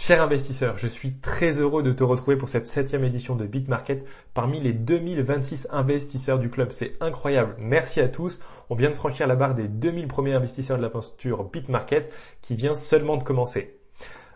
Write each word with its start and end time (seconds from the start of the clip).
Cher 0.00 0.22
investisseur, 0.22 0.78
je 0.78 0.86
suis 0.86 1.14
très 1.14 1.58
heureux 1.58 1.82
de 1.82 1.90
te 1.90 2.04
retrouver 2.04 2.36
pour 2.36 2.48
cette 2.48 2.68
septième 2.68 3.02
édition 3.02 3.34
de 3.34 3.44
BitMarket 3.44 4.06
parmi 4.32 4.60
les 4.60 4.72
2026 4.72 5.66
investisseurs 5.72 6.38
du 6.38 6.50
club. 6.50 6.70
C'est 6.70 6.92
incroyable. 7.00 7.56
Merci 7.58 8.00
à 8.00 8.06
tous. 8.06 8.38
On 8.70 8.76
vient 8.76 8.90
de 8.90 8.94
franchir 8.94 9.26
la 9.26 9.34
barre 9.34 9.56
des 9.56 9.66
2000 9.66 10.06
premiers 10.06 10.34
investisseurs 10.34 10.76
de 10.76 10.82
la 10.82 10.88
posture 10.88 11.42
BitMarket 11.50 12.12
qui 12.42 12.54
vient 12.54 12.74
seulement 12.74 13.16
de 13.16 13.24
commencer. 13.24 13.76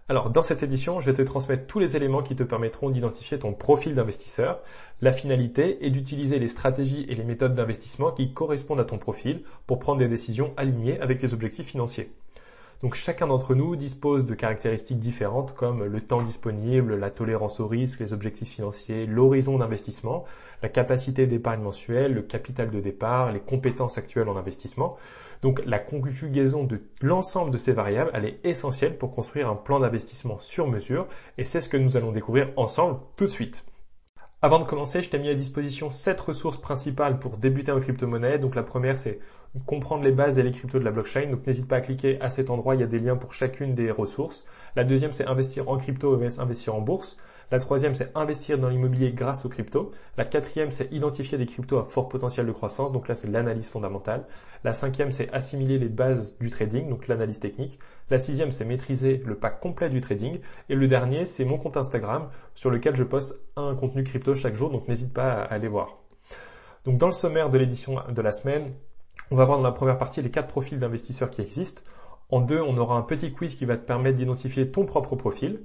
Alors 0.09 0.31
dans 0.31 0.43
cette 0.43 0.65
édition, 0.65 0.99
je 0.99 1.07
vais 1.07 1.17
te 1.17 1.23
transmettre 1.23 1.69
tous 1.69 1.79
les 1.79 1.97
éléments 1.97 2.25
qui 2.25 2.35
te 2.35 2.43
permettront 2.43 2.91
d'identifier 2.91 3.39
ton 3.39 3.55
profil 3.55 3.95
d'investisseur, 3.95 4.61
la 5.01 5.13
finalité 5.13 5.87
et 5.87 5.91
d'utiliser 5.91 6.41
les 6.41 6.49
stratégies 6.49 7.07
et 7.09 7.15
les 7.15 7.25
méthodes 7.25 7.55
d'investissement 7.55 8.11
qui 8.11 8.35
correspondent 8.35 8.81
à 8.81 8.85
ton 8.85 8.99
profil 8.99 9.45
pour 9.69 9.79
prendre 9.79 10.01
des 10.01 10.09
décisions 10.09 10.53
alignées 10.57 11.01
avec 11.01 11.23
les 11.23 11.33
objectifs 11.33 11.69
financiers. 11.69 12.11
Donc 12.83 12.95
chacun 12.95 13.29
d'entre 13.29 13.55
nous 13.55 13.77
dispose 13.77 14.27
de 14.27 14.35
caractéristiques 14.35 14.99
différentes 14.99 15.55
comme 15.55 15.85
le 15.85 16.01
temps 16.01 16.23
disponible, 16.23 16.97
la 16.97 17.11
tolérance 17.11 17.61
au 17.61 17.69
risque, 17.69 18.01
les 18.01 18.13
objectifs 18.13 18.49
financiers, 18.49 19.07
l'horizon 19.07 19.59
d'investissement, 19.59 20.25
la 20.63 20.69
capacité 20.69 21.29
d'épargne 21.29 21.63
mensuelle, 21.63 22.13
le 22.13 22.23
capital 22.23 22.71
de 22.71 22.81
départ, 22.81 23.31
les 23.31 23.39
compétences 23.39 23.99
actuelles 23.99 24.29
en 24.29 24.37
investissement. 24.37 24.97
Donc 25.43 25.63
la 25.65 25.79
conjugaison 25.79 26.65
de 26.65 26.81
l'ensemble 27.01 27.53
de 27.53 27.59
ces 27.59 27.73
variables, 27.73 28.11
elle 28.15 28.25
est 28.25 28.41
essentielle 28.43 28.99
pour 28.99 29.15
construire 29.15 29.49
un 29.49 29.57
plan 29.57 29.79
d'investissement 29.79 30.41
sur 30.41 30.67
mesure 30.67 31.07
et 31.39 31.45
c'est 31.45 31.61
ce 31.61 31.69
que 31.69 31.77
nous 31.77 31.97
allons 31.97 32.11
découvrir 32.11 32.49
ensemble 32.57 32.99
tout 33.17 33.27
de 33.27 33.31
suite. 33.31 33.65
Avant 34.45 34.59
de 34.59 34.65
commencer, 34.65 35.03
je 35.03 35.09
t'ai 35.09 35.21
mis 35.21 35.29
à 35.29 35.37
disposition 35.37 35.89
sept 35.89 36.21
ressources 36.21 36.61
principales 36.61 37.21
pour 37.21 37.37
débuter 37.37 37.71
en 37.71 37.79
crypto-monnaie. 37.79 38.41
Donc 38.41 38.57
la 38.57 38.65
première, 38.65 38.99
c'est 38.99 39.21
comprendre 39.67 40.03
les 40.03 40.11
bases 40.11 40.37
et 40.37 40.43
les 40.43 40.51
cryptos 40.51 40.81
de 40.81 40.85
la 40.85 40.91
blockchain. 40.91 41.31
Donc 41.31 41.47
n'hésite 41.47 41.69
pas 41.69 41.77
à 41.77 41.81
cliquer 41.81 42.21
à 42.21 42.29
cet 42.29 42.51
endroit, 42.51 42.75
il 42.75 42.81
y 42.81 42.85
a 42.85 42.89
des 42.89 42.99
liens 42.99 43.15
pour 43.15 43.35
chacune 43.35 43.77
des 43.77 43.93
ressources. 43.93 44.45
La 44.75 44.83
deuxième, 44.83 45.13
c'est 45.13 45.27
investir 45.27 45.69
en 45.69 45.77
crypto 45.77 46.17
vs 46.17 46.41
investir 46.41 46.75
en 46.75 46.81
bourse. 46.81 47.19
La 47.53 47.61
troisième, 47.61 47.95
c'est 47.95 48.11
investir 48.17 48.59
dans 48.59 48.69
l'immobilier 48.69 49.13
grâce 49.13 49.45
aux 49.45 49.49
cryptos. 49.49 49.93
La 50.17 50.25
quatrième, 50.25 50.73
c'est 50.73 50.91
identifier 50.91 51.39
des 51.39 51.47
cryptos 51.47 51.79
à 51.79 51.85
fort 51.85 52.09
potentiel 52.09 52.45
de 52.45 52.53
croissance. 52.53 52.91
Donc 52.91 53.07
là, 53.07 53.15
c'est 53.15 53.29
l'analyse 53.29 53.69
fondamentale. 53.69 54.25
La 54.65 54.73
cinquième, 54.73 55.13
c'est 55.13 55.31
assimiler 55.33 55.79
les 55.79 55.89
bases 55.89 56.37
du 56.41 56.51
trading, 56.51 56.89
donc 56.89 57.07
l'analyse 57.07 57.39
technique. 57.39 57.79
La 58.13 58.19
sixième, 58.19 58.53
c'est 58.53 58.67
maîtriser 58.67 59.23
le 59.25 59.37
pack 59.37 59.59
complet 59.59 59.89
du 59.89 60.03
trading. 60.03 60.39
Et 60.69 60.75
le 60.75 60.87
dernier, 60.87 61.25
c'est 61.25 61.47
mon 61.47 61.57
compte 61.57 61.79
Instagram 61.79 62.29
sur 62.55 62.69
lequel 62.69 62.95
je 62.95 63.05
poste 63.05 63.35
un 63.57 63.75
contenu 63.75 64.05
crypto 64.05 64.35
chaque 64.35 64.55
jour. 64.55 64.69
Donc 64.69 64.87
n'hésite 64.87 65.15
pas 65.15 65.33
à 65.33 65.45
aller 65.45 65.67
voir. 65.67 65.97
Donc 66.85 66.99
dans 66.99 67.07
le 67.07 67.15
sommaire 67.15 67.49
de 67.49 67.57
l'édition 67.57 68.01
de 68.07 68.21
la 68.21 68.33
semaine, 68.33 68.75
on 69.31 69.37
va 69.37 69.47
voir 69.47 69.57
dans 69.57 69.65
la 69.65 69.73
première 69.73 69.97
partie 69.97 70.21
les 70.21 70.31
quatre 70.31 70.49
profils 70.49 70.79
d'investisseurs 70.79 71.31
qui 71.31 71.41
existent. 71.41 71.81
En 72.29 72.43
deux, 72.43 72.61
on 72.61 72.77
aura 72.77 72.97
un 72.97 73.03
petit 73.03 73.33
quiz 73.33 73.55
qui 73.55 73.65
va 73.65 73.79
te 73.79 73.87
permettre 73.87 74.19
d'identifier 74.19 74.71
ton 74.71 74.85
propre 74.85 75.17
profil. 75.17 75.63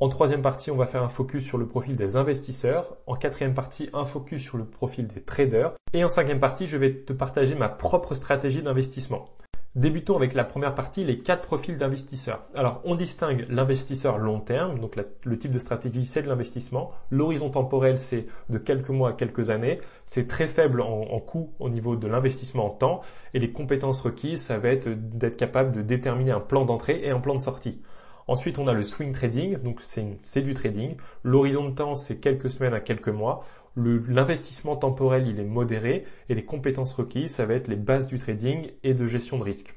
En 0.00 0.08
troisième 0.08 0.40
partie, 0.40 0.70
on 0.70 0.76
va 0.76 0.86
faire 0.86 1.02
un 1.02 1.10
focus 1.10 1.44
sur 1.44 1.58
le 1.58 1.66
profil 1.66 1.94
des 1.94 2.16
investisseurs. 2.16 2.96
En 3.06 3.16
quatrième 3.16 3.52
partie, 3.52 3.90
un 3.92 4.06
focus 4.06 4.42
sur 4.42 4.56
le 4.56 4.64
profil 4.64 5.08
des 5.08 5.20
traders. 5.20 5.74
Et 5.92 6.02
en 6.04 6.08
cinquième 6.08 6.40
partie, 6.40 6.66
je 6.66 6.78
vais 6.78 7.02
te 7.04 7.12
partager 7.12 7.54
ma 7.54 7.68
propre 7.68 8.14
stratégie 8.14 8.62
d'investissement. 8.62 9.28
Débutons 9.74 10.16
avec 10.16 10.34
la 10.34 10.44
première 10.44 10.74
partie, 10.74 11.02
les 11.02 11.20
quatre 11.20 11.46
profils 11.46 11.78
d'investisseurs. 11.78 12.44
Alors, 12.54 12.82
on 12.84 12.94
distingue 12.94 13.46
l'investisseur 13.48 14.18
long 14.18 14.38
terme, 14.38 14.78
donc 14.78 14.96
le 15.24 15.38
type 15.38 15.50
de 15.50 15.58
stratégie, 15.58 16.04
c'est 16.04 16.20
de 16.20 16.28
l'investissement. 16.28 16.92
L'horizon 17.10 17.48
temporel, 17.48 17.98
c'est 17.98 18.26
de 18.50 18.58
quelques 18.58 18.90
mois 18.90 19.10
à 19.10 19.12
quelques 19.14 19.48
années. 19.48 19.80
C'est 20.04 20.28
très 20.28 20.46
faible 20.46 20.82
en, 20.82 21.18
coût 21.20 21.54
au 21.58 21.70
niveau 21.70 21.96
de 21.96 22.06
l'investissement 22.06 22.66
en 22.66 22.70
temps. 22.70 23.00
Et 23.32 23.38
les 23.38 23.50
compétences 23.50 24.02
requises, 24.02 24.42
ça 24.42 24.58
va 24.58 24.68
être 24.68 24.90
d'être 24.90 25.38
capable 25.38 25.72
de 25.72 25.80
déterminer 25.80 26.32
un 26.32 26.40
plan 26.40 26.66
d'entrée 26.66 27.00
et 27.02 27.08
un 27.08 27.20
plan 27.20 27.34
de 27.34 27.40
sortie. 27.40 27.80
Ensuite, 28.28 28.58
on 28.58 28.68
a 28.68 28.74
le 28.74 28.84
swing 28.84 29.12
trading, 29.12 29.56
donc 29.56 29.80
c'est 29.80 30.42
du 30.42 30.52
trading. 30.52 30.96
L'horizon 31.24 31.70
de 31.70 31.74
temps, 31.74 31.94
c'est 31.94 32.16
quelques 32.16 32.50
semaines 32.50 32.74
à 32.74 32.80
quelques 32.80 33.08
mois. 33.08 33.46
L'investissement 33.76 34.76
temporel, 34.76 35.26
il 35.26 35.40
est 35.40 35.44
modéré 35.44 36.04
et 36.28 36.34
les 36.34 36.44
compétences 36.44 36.92
requises, 36.92 37.34
ça 37.34 37.46
va 37.46 37.54
être 37.54 37.68
les 37.68 37.76
bases 37.76 38.06
du 38.06 38.18
trading 38.18 38.70
et 38.82 38.92
de 38.92 39.06
gestion 39.06 39.38
de 39.38 39.44
risque. 39.44 39.74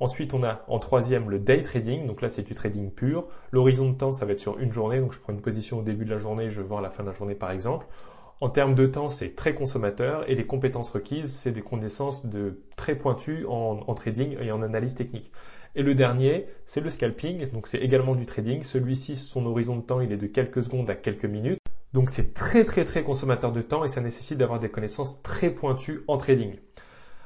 Ensuite, 0.00 0.34
on 0.34 0.44
a 0.44 0.64
en 0.68 0.78
troisième 0.78 1.30
le 1.30 1.38
day 1.38 1.62
trading, 1.62 2.06
donc 2.06 2.20
là 2.20 2.28
c'est 2.28 2.42
du 2.42 2.54
trading 2.54 2.90
pur. 2.90 3.26
L'horizon 3.50 3.90
de 3.90 3.96
temps, 3.96 4.12
ça 4.12 4.26
va 4.26 4.32
être 4.32 4.40
sur 4.40 4.58
une 4.58 4.72
journée, 4.72 5.00
donc 5.00 5.12
je 5.12 5.18
prends 5.18 5.32
une 5.32 5.40
position 5.40 5.78
au 5.78 5.82
début 5.82 6.04
de 6.04 6.10
la 6.10 6.18
journée, 6.18 6.50
je 6.50 6.62
vends 6.62 6.78
à 6.78 6.82
la 6.82 6.90
fin 6.90 7.02
de 7.02 7.08
la 7.08 7.14
journée 7.14 7.34
par 7.34 7.50
exemple. 7.50 7.86
En 8.40 8.50
termes 8.50 8.76
de 8.76 8.86
temps, 8.86 9.10
c'est 9.10 9.34
très 9.34 9.54
consommateur 9.54 10.28
et 10.30 10.36
les 10.36 10.46
compétences 10.46 10.90
requises, 10.90 11.34
c'est 11.34 11.50
des 11.50 11.62
connaissances 11.62 12.26
de 12.26 12.60
très 12.76 12.96
pointues 12.96 13.44
en, 13.46 13.80
en 13.84 13.94
trading 13.94 14.36
et 14.40 14.52
en 14.52 14.62
analyse 14.62 14.94
technique. 14.94 15.32
Et 15.74 15.82
le 15.82 15.94
dernier, 15.94 16.46
c'est 16.66 16.80
le 16.80 16.90
scalping, 16.90 17.50
donc 17.50 17.66
c'est 17.66 17.78
également 17.78 18.14
du 18.14 18.26
trading. 18.26 18.62
Celui-ci, 18.62 19.16
son 19.16 19.46
horizon 19.46 19.76
de 19.76 19.82
temps, 19.82 20.00
il 20.00 20.12
est 20.12 20.16
de 20.16 20.26
quelques 20.26 20.62
secondes 20.62 20.88
à 20.90 20.94
quelques 20.94 21.24
minutes. 21.24 21.58
Donc 21.94 22.10
c'est 22.10 22.34
très 22.34 22.64
très 22.64 22.84
très 22.84 23.02
consommateur 23.02 23.50
de 23.52 23.62
temps 23.62 23.84
et 23.84 23.88
ça 23.88 24.00
nécessite 24.00 24.38
d'avoir 24.38 24.60
des 24.60 24.68
connaissances 24.68 25.22
très 25.22 25.50
pointues 25.50 26.02
en 26.06 26.18
trading. 26.18 26.56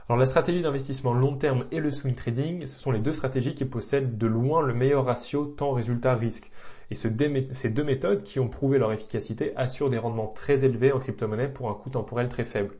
Alors 0.08 0.18
la 0.18 0.26
stratégie 0.26 0.62
d'investissement 0.62 1.14
long 1.14 1.36
terme 1.36 1.66
et 1.70 1.80
le 1.80 1.90
swing 1.90 2.14
trading, 2.14 2.66
ce 2.66 2.76
sont 2.76 2.90
les 2.90 3.00
deux 3.00 3.12
stratégies 3.12 3.54
qui 3.54 3.64
possèdent 3.64 4.18
de 4.18 4.26
loin 4.26 4.62
le 4.62 4.74
meilleur 4.74 5.04
ratio 5.04 5.46
temps 5.46 5.72
résultat 5.72 6.14
risque. 6.14 6.50
Et 6.90 6.94
ces 6.94 7.10
deux 7.10 7.84
méthodes 7.84 8.22
qui 8.22 8.38
ont 8.38 8.48
prouvé 8.48 8.78
leur 8.78 8.92
efficacité 8.92 9.52
assurent 9.56 9.90
des 9.90 9.98
rendements 9.98 10.28
très 10.28 10.64
élevés 10.64 10.92
en 10.92 10.98
crypto-monnaie 10.98 11.48
pour 11.48 11.70
un 11.70 11.74
coût 11.74 11.90
temporel 11.90 12.28
très 12.28 12.44
faible. 12.44 12.74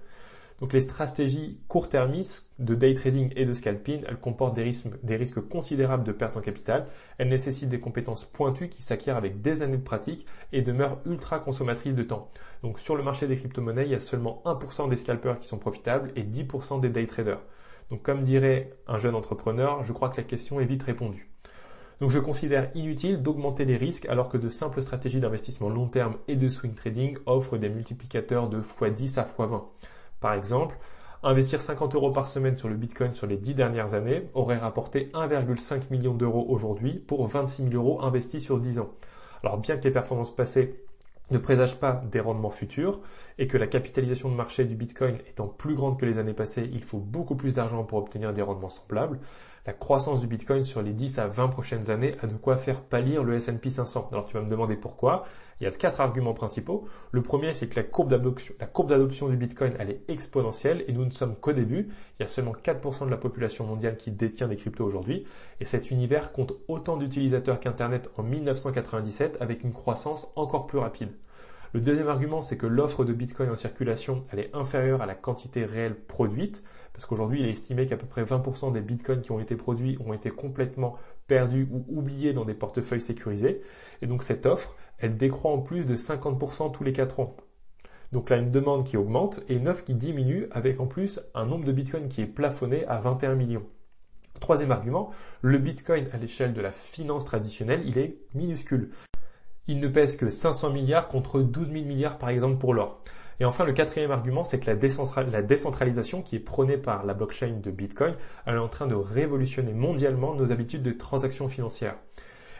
Donc 0.63 0.75
les 0.75 0.81
stratégies 0.81 1.59
court-termistes 1.67 2.49
de 2.61 2.77
day 2.77 2.95
trading 2.95 3.33
et 3.35 3.45
de 3.45 3.53
scalping, 3.53 4.05
elles 4.07 4.21
comportent 4.21 4.55
des 4.55 4.63
risques, 5.17 5.41
considérables 5.49 6.05
de 6.05 6.13
perte 6.13 6.37
en 6.37 6.41
capital. 6.41 6.87
Elles 7.19 7.31
nécessitent 7.31 7.69
des 7.69 7.81
compétences 7.81 8.25
pointues 8.25 8.69
qui 8.69 8.81
s'acquièrent 8.81 9.17
avec 9.17 9.43
des 9.43 9.63
années 9.63 9.77
de 9.77 9.83
pratique 9.83 10.25
et 10.53 10.63
demeurent 10.63 11.01
ultra 11.05 11.41
consommatrices 11.41 11.97
de 11.97 12.05
temps. 12.05 12.31
Donc 12.63 12.79
sur 12.79 12.95
le 12.95 13.03
marché 13.03 13.27
des 13.27 13.37
crypto-monnaies, 13.37 13.87
il 13.87 13.91
y 13.91 13.97
a 13.97 14.01
seulement 14.01 14.41
1% 14.45 14.89
des 14.89 14.95
scalpers 14.95 15.41
qui 15.41 15.49
sont 15.49 15.59
profitables 15.59 16.13
et 16.15 16.23
10% 16.23 16.81
des 16.81 16.91
day 16.91 17.07
traders. 17.09 17.43
Donc 17.91 18.05
comme 18.05 18.23
dirait 18.23 18.73
un 18.87 18.99
jeune 18.99 19.17
entrepreneur, 19.17 19.83
je 19.83 19.93
crois 19.93 20.11
que 20.11 20.19
la 20.19 20.23
question 20.23 20.61
est 20.61 20.65
vite 20.65 20.85
répondue. 20.85 21.29
Donc 22.01 22.11
je 22.11 22.21
considère 22.21 22.71
inutile 22.77 23.21
d'augmenter 23.21 23.65
les 23.65 23.77
risques 23.77 24.07
alors 24.07 24.29
que 24.29 24.39
de 24.39 24.49
simples 24.49 24.81
stratégies 24.83 25.19
d'investissement 25.19 25.71
long 25.71 25.89
terme 25.89 26.19
et 26.29 26.37
de 26.37 26.49
swing 26.49 26.75
trading 26.75 27.19
offrent 27.27 27.59
des 27.59 27.69
multiplicateurs 27.69 28.49
de 28.49 28.61
x10 28.63 29.19
à 29.19 29.25
x20. 29.25 29.63
Par 30.23 30.35
exemple, 30.35 30.79
investir 31.25 31.61
50 31.61 31.97
euros 31.97 32.13
par 32.13 32.29
semaine 32.29 32.57
sur 32.57 32.69
le 32.69 32.77
Bitcoin 32.77 33.13
sur 33.15 33.27
les 33.27 33.37
10 33.37 33.55
dernières 33.55 33.95
années 33.95 34.31
aurait 34.35 34.57
rapporté 34.57 35.11
1,5 35.13 35.91
million 35.91 36.15
d'euros 36.15 36.47
aujourd'hui 36.49 36.95
pour 36.95 37.27
26 37.27 37.71
000 37.71 37.75
euros 37.75 38.03
investis 38.03 38.43
sur 38.43 38.59
10 38.59 38.79
ans. 38.79 38.91
Alors 39.43 39.59
bien 39.59 39.77
que 39.77 39.83
les 39.83 39.91
performances 39.91 40.35
passées 40.35 40.81
ne 41.33 41.39
présagent 41.39 41.77
pas 41.77 42.03
des 42.11 42.21
rendements 42.21 42.51
futurs 42.51 43.01
et 43.39 43.49
que 43.49 43.59
la 43.59 43.67
capitalisation 43.67 44.31
de 44.31 44.37
marché 44.37 44.65
du 44.65 44.77
Bitcoin 44.77 45.19
étant 45.29 45.49
plus 45.49 45.75
grande 45.75 45.99
que 45.99 46.07
les 46.07 46.19
années 46.19 46.35
passées, 46.35 46.71
il 46.73 46.85
faut 46.85 46.99
beaucoup 46.99 47.35
plus 47.35 47.53
d'argent 47.53 47.83
pour 47.83 47.99
obtenir 47.99 48.33
des 48.33 48.43
rendements 48.43 48.69
semblables, 48.69 49.19
la 49.65 49.73
croissance 49.73 50.21
du 50.21 50.27
Bitcoin 50.27 50.65
sur 50.65 50.83
les 50.83 50.93
10 50.93 51.21
à 51.21 51.29
20 51.29 51.49
prochaines 51.49 51.91
années 51.91 52.17
a 52.21 52.27
de 52.27 52.35
quoi 52.35 52.57
faire 52.57 52.81
pâlir 52.83 53.23
le 53.23 53.35
S&P 53.35 53.71
500. 53.71 54.09
Alors 54.11 54.27
tu 54.27 54.35
vas 54.35 54.43
me 54.43 54.49
demander 54.49 54.75
pourquoi. 54.75 55.25
Il 55.61 55.65
y 55.65 55.67
a 55.69 55.71
quatre 55.71 56.01
arguments 56.01 56.35
principaux. 56.35 56.89
Le 57.13 57.23
premier, 57.23 57.53
c'est 57.53 57.69
que 57.69 57.77
la 57.77 57.85
courbe 57.85 58.11
d'adoption, 58.11 59.29
du 59.29 59.37
Bitcoin, 59.37 59.75
elle 59.79 59.91
est 59.91 60.03
exponentielle 60.09 60.85
et 60.89 60.93
nous 60.93 61.05
ne 61.05 61.11
sommes 61.11 61.37
qu'au 61.37 61.53
début. 61.53 61.91
Il 62.19 62.23
y 62.23 62.25
a 62.25 62.27
seulement 62.27 62.53
4% 62.53 63.05
de 63.07 63.11
la 63.11 63.17
population 63.17 63.65
mondiale 63.65 63.97
qui 63.97 64.11
détient 64.11 64.49
des 64.49 64.57
cryptos 64.57 64.85
aujourd'hui 64.85 65.25
et 65.61 65.65
cet 65.65 65.93
univers 65.93 66.33
compte 66.33 66.55
autant 66.67 66.97
d'utilisateurs 66.97 67.61
qu'Internet 67.61 68.11
en 68.17 68.25
1997 68.25 69.37
avec 69.41 69.63
une 69.63 69.73
croissance 69.73 70.27
encore 70.35 70.67
plus 70.67 70.79
rapide. 70.79 71.13
Le 71.75 71.81
deuxième 71.81 72.09
argument, 72.09 72.43
c'est 72.43 72.59
que 72.59 72.67
l'offre 72.67 73.03
de 73.03 73.15
Bitcoin 73.15 73.49
en 73.49 73.57
circulation, 73.57 74.27
elle 74.31 74.41
est 74.41 74.55
inférieure 74.55 75.01
à 75.01 75.07
la 75.07 75.15
quantité 75.15 75.65
réelle 75.65 75.95
produite, 75.95 76.63
parce 76.93 77.07
qu'aujourd'hui, 77.07 77.41
il 77.41 77.47
est 77.47 77.53
estimé 77.53 77.87
qu'à 77.87 77.97
peu 77.97 78.07
près 78.07 78.25
20% 78.25 78.75
des 78.75 78.83
Bitcoins 78.83 79.23
qui 79.23 79.33
ont 79.33 79.41
été 79.41 79.57
produits 79.57 79.97
ont 80.05 80.13
été 80.13 80.29
complètement 80.29 80.99
perdus 81.29 81.67
ou 81.73 81.83
oubliés 81.89 82.35
dans 82.35 82.45
des 82.45 82.53
portefeuilles 82.53 83.01
sécurisés. 83.01 83.63
Et 84.03 84.07
donc 84.07 84.23
cette 84.23 84.45
offre, 84.45 84.77
elle 84.99 85.17
décroît 85.17 85.53
en 85.53 85.61
plus 85.61 85.87
de 85.87 85.97
50% 85.97 86.73
tous 86.73 86.85
les 86.85 86.93
4 86.93 87.21
ans. 87.21 87.37
Donc 88.13 88.29
là, 88.29 88.37
une 88.37 88.51
demande 88.51 88.85
qui 88.85 88.99
augmente 88.99 89.41
et 89.49 89.55
une 89.55 89.69
offre 89.69 89.85
qui 89.85 89.95
diminue 89.95 90.49
avec 90.51 90.79
en 90.79 90.87
plus 90.87 91.21
un 91.35 91.47
nombre 91.47 91.65
de 91.65 91.73
Bitcoins 91.73 92.09
qui 92.11 92.21
est 92.21 92.27
plafonné 92.27 92.85
à 92.87 93.01
21 93.01 93.35
millions. 93.35 93.67
Troisième 94.41 94.73
argument, 94.73 95.11
le 95.41 95.57
Bitcoin 95.57 96.07
à 96.13 96.19
l'échelle 96.19 96.53
de 96.53 96.61
la 96.61 96.73
finance 96.73 97.25
traditionnelle, 97.25 97.81
il 97.87 97.97
est 97.97 98.19
minuscule. 98.35 98.91
Il 99.69 99.79
ne 99.79 99.89
pèse 99.89 100.17
que 100.17 100.29
500 100.29 100.71
milliards 100.71 101.09
contre 101.09 101.41
12 101.41 101.71
000 101.73 101.85
milliards 101.85 102.19
par 102.19 102.31
exemple 102.31 102.59
pour 102.59 102.75
l'or. 102.75 103.03
Et 103.41 103.45
enfin, 103.45 103.65
le 103.65 103.73
quatrième 103.73 104.11
argument, 104.11 104.45
c'est 104.45 104.61
que 104.61 104.71
la, 104.71 105.43
décentralisation 105.43 106.23
qui 106.23 106.37
est 106.37 106.41
prônée 106.41 106.77
par 106.77 107.05
la 107.05 107.15
blockchain 107.15 107.59
de 107.63 107.71
Bitcoin, 107.71 108.15
elle 108.47 108.55
est 108.55 108.59
en 108.59 108.69
train 108.69 108.87
de 108.87 108.95
révolutionner 108.95 109.73
mondialement 109.73 110.35
nos 110.35 110.53
habitudes 110.53 110.83
de 110.83 110.93
transactions 110.93 111.49
financières. 111.49 111.97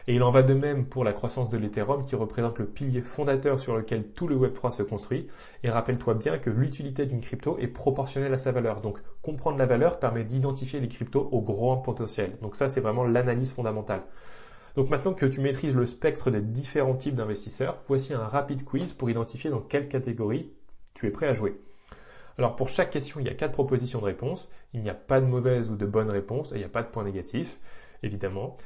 Et 0.07 0.15
il 0.15 0.23
en 0.23 0.31
va 0.31 0.43
de 0.43 0.53
même 0.53 0.85
pour 0.85 1.05
la 1.05 1.13
croissance 1.13 1.49
de 1.49 1.57
l'Ethereum 1.57 2.03
qui 2.03 2.15
représente 2.15 2.59
le 2.59 2.65
pilier 2.65 3.01
fondateur 3.01 3.59
sur 3.59 3.77
lequel 3.77 4.09
tout 4.09 4.27
le 4.27 4.35
Web3 4.35 4.71
se 4.71 4.83
construit. 4.83 5.27
Et 5.63 5.69
rappelle-toi 5.69 6.15
bien 6.15 6.37
que 6.37 6.49
l'utilité 6.49 7.05
d'une 7.05 7.21
crypto 7.21 7.57
est 7.59 7.67
proportionnelle 7.67 8.33
à 8.33 8.37
sa 8.37 8.51
valeur. 8.51 8.81
Donc 8.81 8.99
comprendre 9.21 9.57
la 9.57 9.65
valeur 9.65 9.99
permet 9.99 10.25
d'identifier 10.25 10.81
les 10.81 10.89
cryptos 10.89 11.29
au 11.31 11.41
grand 11.41 11.77
potentiel. 11.77 12.37
Donc 12.41 12.57
ça 12.57 12.67
c'est 12.67 12.81
vraiment 12.81 13.05
l'analyse 13.05 13.53
fondamentale. 13.53 14.03
Donc 14.75 14.89
maintenant 14.89 15.13
que 15.13 15.25
tu 15.25 15.39
maîtrises 15.39 15.75
le 15.75 15.85
spectre 15.85 16.31
des 16.31 16.41
différents 16.41 16.95
types 16.95 17.15
d'investisseurs, 17.15 17.79
voici 17.87 18.13
un 18.13 18.27
rapide 18.27 18.63
quiz 18.63 18.93
pour 18.93 19.09
identifier 19.09 19.49
dans 19.49 19.61
quelle 19.61 19.87
catégorie 19.87 20.51
tu 20.95 21.07
es 21.07 21.11
prêt 21.11 21.27
à 21.27 21.33
jouer. 21.33 21.59
Alors 22.37 22.55
pour 22.55 22.69
chaque 22.69 22.89
question, 22.89 23.19
il 23.19 23.27
y 23.27 23.29
a 23.29 23.35
quatre 23.35 23.51
propositions 23.51 23.99
de 23.99 24.05
réponse. 24.05 24.49
Il 24.73 24.81
n'y 24.81 24.89
a 24.89 24.95
pas 24.95 25.21
de 25.21 25.27
mauvaise 25.27 25.69
ou 25.69 25.75
de 25.75 25.85
bonne 25.85 26.09
réponse 26.09 26.51
et 26.51 26.55
il 26.55 26.59
n'y 26.59 26.63
a 26.63 26.69
pas 26.69 26.81
de 26.81 26.89
point 26.89 27.03
négatif, 27.03 27.59
évidemment. 28.01 28.57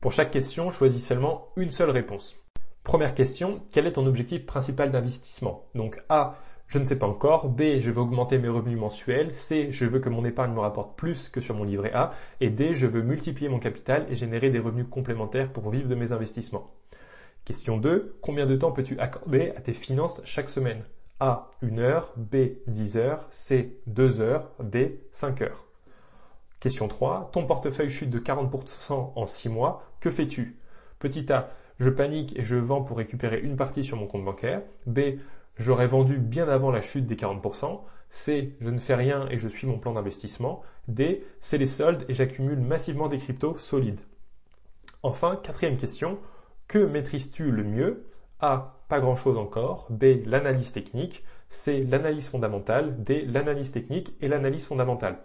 Pour 0.00 0.12
chaque 0.12 0.32
question, 0.32 0.70
choisis 0.70 1.06
seulement 1.06 1.48
une 1.56 1.70
seule 1.70 1.90
réponse. 1.90 2.36
Première 2.82 3.14
question, 3.14 3.62
quel 3.72 3.86
est 3.86 3.92
ton 3.92 4.06
objectif 4.06 4.44
principal 4.44 4.90
d'investissement? 4.90 5.64
Donc 5.74 6.02
A, 6.08 6.36
je 6.68 6.78
ne 6.78 6.84
sais 6.84 6.98
pas 6.98 7.06
encore. 7.06 7.48
B, 7.48 7.80
je 7.80 7.90
veux 7.90 8.00
augmenter 8.00 8.38
mes 8.38 8.48
revenus 8.48 8.78
mensuels. 8.78 9.34
C, 9.34 9.68
je 9.70 9.86
veux 9.86 10.00
que 10.00 10.08
mon 10.08 10.24
épargne 10.24 10.52
me 10.52 10.60
rapporte 10.60 10.96
plus 10.96 11.28
que 11.28 11.40
sur 11.40 11.54
mon 11.54 11.64
livret 11.64 11.92
A. 11.92 12.12
Et 12.40 12.50
D, 12.50 12.74
je 12.74 12.86
veux 12.86 13.02
multiplier 13.02 13.48
mon 13.48 13.58
capital 13.58 14.06
et 14.10 14.16
générer 14.16 14.50
des 14.50 14.58
revenus 14.58 14.86
complémentaires 14.90 15.52
pour 15.52 15.70
vivre 15.70 15.88
de 15.88 15.94
mes 15.94 16.12
investissements. 16.12 16.70
Question 17.44 17.76
2, 17.76 18.16
combien 18.22 18.46
de 18.46 18.56
temps 18.56 18.72
peux-tu 18.72 18.98
accorder 18.98 19.52
à 19.56 19.60
tes 19.60 19.74
finances 19.74 20.20
chaque 20.24 20.48
semaine? 20.48 20.82
A, 21.20 21.50
1 21.62 21.78
heure. 21.78 22.12
B, 22.16 22.36
10 22.66 22.96
heures. 22.96 23.26
C, 23.30 23.78
2 23.86 24.20
heures. 24.20 24.50
D, 24.60 25.00
5 25.12 25.42
heures. 25.42 25.66
Question 26.58 26.88
3, 26.88 27.28
ton 27.32 27.44
portefeuille 27.44 27.90
chute 27.90 28.08
de 28.08 28.18
40% 28.18 29.12
en 29.14 29.26
6 29.26 29.48
mois. 29.50 29.84
Que 30.00 30.08
fais-tu? 30.08 30.56
Petit 30.98 31.30
A, 31.30 31.50
je 31.78 31.90
panique 31.90 32.34
et 32.38 32.42
je 32.42 32.56
vends 32.56 32.82
pour 32.82 32.96
récupérer 32.96 33.38
une 33.40 33.56
partie 33.56 33.84
sur 33.84 33.98
mon 33.98 34.06
compte 34.06 34.24
bancaire. 34.24 34.62
B, 34.86 35.00
j'aurais 35.58 35.86
vendu 35.86 36.18
bien 36.18 36.48
avant 36.48 36.70
la 36.70 36.82
chute 36.82 37.06
des 37.06 37.16
40%. 37.16 37.80
C, 38.10 38.56
je 38.60 38.70
ne 38.70 38.78
fais 38.78 38.94
rien 38.94 39.26
et 39.30 39.38
je 39.38 39.48
suis 39.48 39.66
mon 39.66 39.78
plan 39.78 39.92
d'investissement. 39.92 40.62
D, 40.88 41.24
c'est 41.40 41.58
les 41.58 41.66
soldes 41.66 42.04
et 42.08 42.14
j'accumule 42.14 42.60
massivement 42.60 43.08
des 43.08 43.18
cryptos 43.18 43.58
solides. 43.58 44.00
Enfin, 45.02 45.36
quatrième 45.42 45.76
question, 45.76 46.18
que 46.68 46.78
maîtrises-tu 46.78 47.50
le 47.50 47.64
mieux? 47.64 48.06
A, 48.40 48.80
pas 48.88 49.00
grand-chose 49.00 49.38
encore. 49.38 49.86
B, 49.90 50.24
l'analyse 50.26 50.72
technique. 50.72 51.24
C, 51.48 51.84
l'analyse 51.84 52.28
fondamentale. 52.28 53.02
D, 53.02 53.24
l'analyse 53.26 53.72
technique 53.72 54.14
et 54.20 54.28
l'analyse 54.28 54.66
fondamentale. 54.66 55.18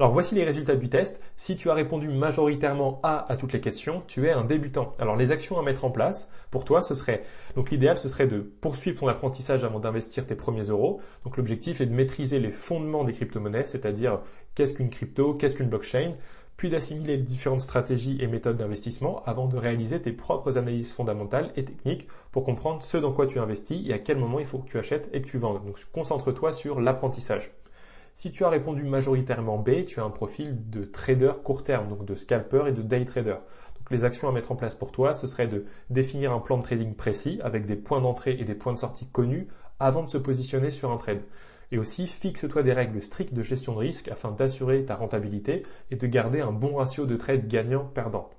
Alors 0.00 0.12
voici 0.12 0.36
les 0.36 0.44
résultats 0.44 0.76
du 0.76 0.88
test. 0.88 1.20
Si 1.36 1.56
tu 1.56 1.70
as 1.70 1.74
répondu 1.74 2.06
majoritairement 2.08 3.00
A 3.02 3.26
à 3.28 3.36
toutes 3.36 3.52
les 3.52 3.60
questions, 3.60 4.04
tu 4.06 4.28
es 4.28 4.30
un 4.30 4.44
débutant. 4.44 4.94
Alors 5.00 5.16
les 5.16 5.32
actions 5.32 5.58
à 5.58 5.62
mettre 5.64 5.84
en 5.84 5.90
place, 5.90 6.30
pour 6.52 6.64
toi, 6.64 6.82
ce 6.82 6.94
serait, 6.94 7.24
donc 7.56 7.72
l'idéal, 7.72 7.98
ce 7.98 8.08
serait 8.08 8.28
de 8.28 8.38
poursuivre 8.38 9.00
ton 9.00 9.08
apprentissage 9.08 9.64
avant 9.64 9.80
d'investir 9.80 10.24
tes 10.24 10.36
premiers 10.36 10.68
euros. 10.68 11.00
Donc 11.24 11.36
l'objectif 11.36 11.80
est 11.80 11.86
de 11.86 11.92
maîtriser 11.92 12.38
les 12.38 12.52
fondements 12.52 13.02
des 13.02 13.12
crypto-monnaies, 13.12 13.66
c'est-à-dire 13.66 14.20
qu'est-ce 14.54 14.72
qu'une 14.72 14.90
crypto, 14.90 15.34
qu'est-ce 15.34 15.56
qu'une 15.56 15.68
blockchain, 15.68 16.14
puis 16.56 16.70
d'assimiler 16.70 17.16
les 17.16 17.22
différentes 17.24 17.62
stratégies 17.62 18.18
et 18.20 18.28
méthodes 18.28 18.56
d'investissement 18.56 19.24
avant 19.26 19.48
de 19.48 19.56
réaliser 19.56 20.00
tes 20.00 20.12
propres 20.12 20.58
analyses 20.58 20.92
fondamentales 20.92 21.50
et 21.56 21.64
techniques 21.64 22.06
pour 22.30 22.44
comprendre 22.44 22.84
ce 22.84 22.98
dans 22.98 23.12
quoi 23.12 23.26
tu 23.26 23.40
investis 23.40 23.84
et 23.88 23.92
à 23.92 23.98
quel 23.98 24.18
moment 24.18 24.38
il 24.38 24.46
faut 24.46 24.58
que 24.58 24.68
tu 24.68 24.78
achètes 24.78 25.10
et 25.12 25.22
que 25.22 25.26
tu 25.26 25.38
vendes. 25.38 25.60
Donc 25.66 25.76
concentre-toi 25.92 26.52
sur 26.52 26.80
l'apprentissage. 26.80 27.50
Si 28.20 28.32
tu 28.32 28.44
as 28.44 28.48
répondu 28.48 28.82
majoritairement 28.82 29.58
B, 29.58 29.84
tu 29.86 30.00
as 30.00 30.02
un 30.02 30.10
profil 30.10 30.68
de 30.70 30.82
trader 30.82 31.34
court 31.44 31.62
terme, 31.62 31.86
donc 31.86 32.04
de 32.04 32.16
scalper 32.16 32.64
et 32.66 32.72
de 32.72 32.82
day 32.82 33.04
trader. 33.04 33.36
Donc 33.78 33.90
les 33.92 34.02
actions 34.04 34.28
à 34.28 34.32
mettre 34.32 34.50
en 34.50 34.56
place 34.56 34.74
pour 34.74 34.90
toi, 34.90 35.14
ce 35.14 35.28
serait 35.28 35.46
de 35.46 35.66
définir 35.88 36.32
un 36.32 36.40
plan 36.40 36.58
de 36.58 36.64
trading 36.64 36.96
précis 36.96 37.38
avec 37.44 37.64
des 37.64 37.76
points 37.76 38.00
d'entrée 38.00 38.36
et 38.40 38.44
des 38.44 38.56
points 38.56 38.72
de 38.72 38.80
sortie 38.80 39.06
connus 39.06 39.46
avant 39.78 40.02
de 40.02 40.10
se 40.10 40.18
positionner 40.18 40.72
sur 40.72 40.90
un 40.90 40.96
trade. 40.96 41.22
Et 41.70 41.78
aussi, 41.78 42.08
fixe-toi 42.08 42.64
des 42.64 42.72
règles 42.72 43.00
strictes 43.00 43.34
de 43.34 43.42
gestion 43.42 43.74
de 43.74 43.78
risque 43.78 44.08
afin 44.08 44.32
d'assurer 44.32 44.84
ta 44.84 44.96
rentabilité 44.96 45.64
et 45.92 45.94
de 45.94 46.06
garder 46.08 46.40
un 46.40 46.50
bon 46.50 46.74
ratio 46.74 47.06
de 47.06 47.16
trade 47.16 47.46
gagnant-perdant. 47.46 48.30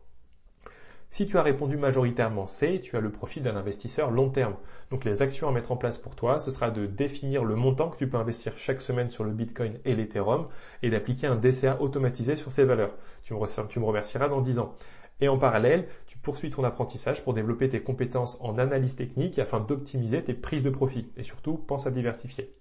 Si 1.12 1.26
tu 1.26 1.38
as 1.40 1.42
répondu 1.42 1.76
majoritairement 1.76 2.46
C, 2.46 2.82
tu 2.82 2.96
as 2.96 3.00
le 3.00 3.12
profil 3.12 3.42
d'un 3.42 3.56
investisseur 3.56 4.12
long 4.12 4.30
terme. 4.30 4.54
Donc 4.92 5.04
les 5.06 5.24
actions 5.24 5.50
à 5.50 5.52
mettre 5.52 5.72
en 5.72 5.76
place 5.76 5.98
pour 5.98 6.16
toi, 6.16 6.40
ce 6.40 6.52
sera 6.52 6.70
de 6.70 6.86
définir 6.86 7.44
le 7.44 7.56
montant 7.56 7.90
que 7.90 7.98
tu 7.98 8.08
peux 8.08 8.18
investir 8.18 8.54
chaque 8.58 8.80
semaine 8.80 9.10
sur 9.10 9.24
le 9.24 9.32
Bitcoin 9.32 9.80
et 9.86 9.96
l'Ethereum 9.96 10.48
et 10.84 10.90
d'appliquer 10.92 11.26
un 11.26 11.36
DCA 11.36 11.82
automatisé 11.82 12.36
sur 12.36 12.52
ces 12.52 12.64
valeurs. 12.64 12.94
Tu 13.24 13.34
me, 13.34 13.86
remercieras 13.86 14.28
dans 14.28 14.42
10 14.42 14.60
ans. 14.60 14.76
Et 15.20 15.28
en 15.28 15.38
parallèle, 15.38 15.88
tu 16.06 16.18
poursuis 16.20 16.52
ton 16.52 16.64
apprentissage 16.64 17.24
pour 17.24 17.34
développer 17.34 17.68
tes 17.70 17.82
compétences 17.82 18.38
en 18.40 18.58
analyse 18.58 18.96
technique 18.96 19.40
afin 19.40 19.60
d'optimiser 19.60 20.24
tes 20.24 20.36
prises 20.36 20.64
de 20.64 20.70
profit. 20.70 21.12
Et 21.18 21.24
surtout, 21.24 21.58
pense 21.58 21.88
à 21.88 21.92
diversifier. 21.92 22.54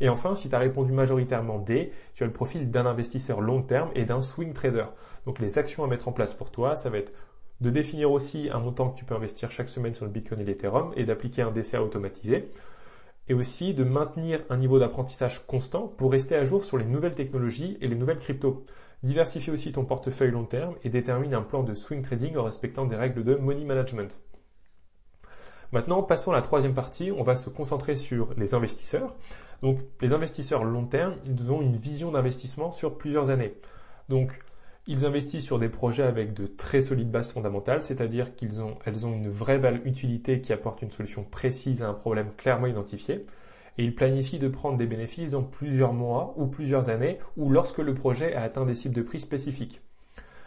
Et 0.00 0.08
enfin, 0.08 0.36
si 0.36 0.48
tu 0.48 0.54
as 0.54 0.60
répondu 0.60 0.92
majoritairement 0.92 1.58
D, 1.58 1.92
tu 2.14 2.22
as 2.22 2.26
le 2.26 2.32
profil 2.32 2.70
d'un 2.70 2.86
investisseur 2.86 3.40
long 3.40 3.62
terme 3.62 3.90
et 3.94 4.04
d'un 4.04 4.20
swing 4.20 4.52
trader. 4.52 4.86
Donc 5.26 5.40
les 5.40 5.58
actions 5.58 5.84
à 5.84 5.88
mettre 5.88 6.08
en 6.08 6.12
place 6.12 6.34
pour 6.34 6.50
toi, 6.50 6.76
ça 6.76 6.88
va 6.88 6.98
être 6.98 7.12
de 7.60 7.70
définir 7.70 8.12
aussi 8.12 8.48
un 8.52 8.58
montant 8.60 8.90
que 8.90 8.98
tu 8.98 9.04
peux 9.04 9.14
investir 9.14 9.50
chaque 9.50 9.68
semaine 9.68 9.94
sur 9.94 10.04
le 10.04 10.10
Bitcoin 10.10 10.40
et 10.40 10.44
l'Ethereum 10.44 10.92
et 10.96 11.04
d'appliquer 11.04 11.42
un 11.42 11.50
DCA 11.50 11.82
automatisé. 11.82 12.50
Et 13.30 13.34
aussi 13.34 13.74
de 13.74 13.84
maintenir 13.84 14.40
un 14.48 14.56
niveau 14.56 14.78
d'apprentissage 14.78 15.46
constant 15.46 15.86
pour 15.86 16.12
rester 16.12 16.34
à 16.34 16.44
jour 16.44 16.64
sur 16.64 16.78
les 16.78 16.86
nouvelles 16.86 17.14
technologies 17.14 17.76
et 17.80 17.88
les 17.88 17.96
nouvelles 17.96 18.20
cryptos. 18.20 18.64
Diversifie 19.02 19.50
aussi 19.50 19.70
ton 19.70 19.84
portefeuille 19.84 20.30
long 20.30 20.44
terme 20.44 20.76
et 20.82 20.88
détermine 20.88 21.34
un 21.34 21.42
plan 21.42 21.62
de 21.62 21.74
swing 21.74 22.02
trading 22.02 22.36
en 22.36 22.44
respectant 22.44 22.86
des 22.86 22.96
règles 22.96 23.24
de 23.24 23.34
money 23.34 23.64
management. 23.64 24.18
Maintenant, 25.72 26.02
passons 26.02 26.32
à 26.32 26.36
la 26.36 26.42
troisième 26.42 26.72
partie. 26.72 27.12
On 27.12 27.22
va 27.22 27.36
se 27.36 27.50
concentrer 27.50 27.96
sur 27.96 28.32
les 28.38 28.54
investisseurs. 28.54 29.14
Donc, 29.60 29.80
les 30.00 30.12
investisseurs 30.12 30.64
long 30.64 30.86
terme, 30.86 31.16
ils 31.26 31.52
ont 31.52 31.60
une 31.60 31.76
vision 31.76 32.10
d'investissement 32.10 32.72
sur 32.72 32.96
plusieurs 32.96 33.28
années. 33.28 33.54
Donc, 34.08 34.32
ils 34.90 35.04
investissent 35.04 35.44
sur 35.44 35.58
des 35.58 35.68
projets 35.68 36.02
avec 36.02 36.32
de 36.32 36.46
très 36.46 36.80
solides 36.80 37.10
bases 37.10 37.30
fondamentales, 37.30 37.82
c'est-à-dire 37.82 38.34
qu'elles 38.34 38.62
ont, 38.62 38.78
une 38.86 39.28
vraie 39.28 39.58
valeur 39.58 39.82
utilité 39.84 40.40
qui 40.40 40.54
apporte 40.54 40.80
une 40.80 40.90
solution 40.90 41.24
précise 41.24 41.82
à 41.82 41.88
un 41.88 41.94
problème 41.94 42.30
clairement 42.38 42.68
identifié. 42.68 43.26
Et 43.76 43.84
ils 43.84 43.94
planifient 43.94 44.38
de 44.38 44.48
prendre 44.48 44.78
des 44.78 44.86
bénéfices 44.86 45.30
dans 45.30 45.42
plusieurs 45.42 45.92
mois 45.92 46.32
ou 46.38 46.46
plusieurs 46.46 46.88
années 46.88 47.18
ou 47.36 47.50
lorsque 47.50 47.78
le 47.78 47.94
projet 47.94 48.34
a 48.34 48.42
atteint 48.42 48.64
des 48.64 48.74
cibles 48.74 48.94
de 48.94 49.02
prix 49.02 49.20
spécifiques. 49.20 49.82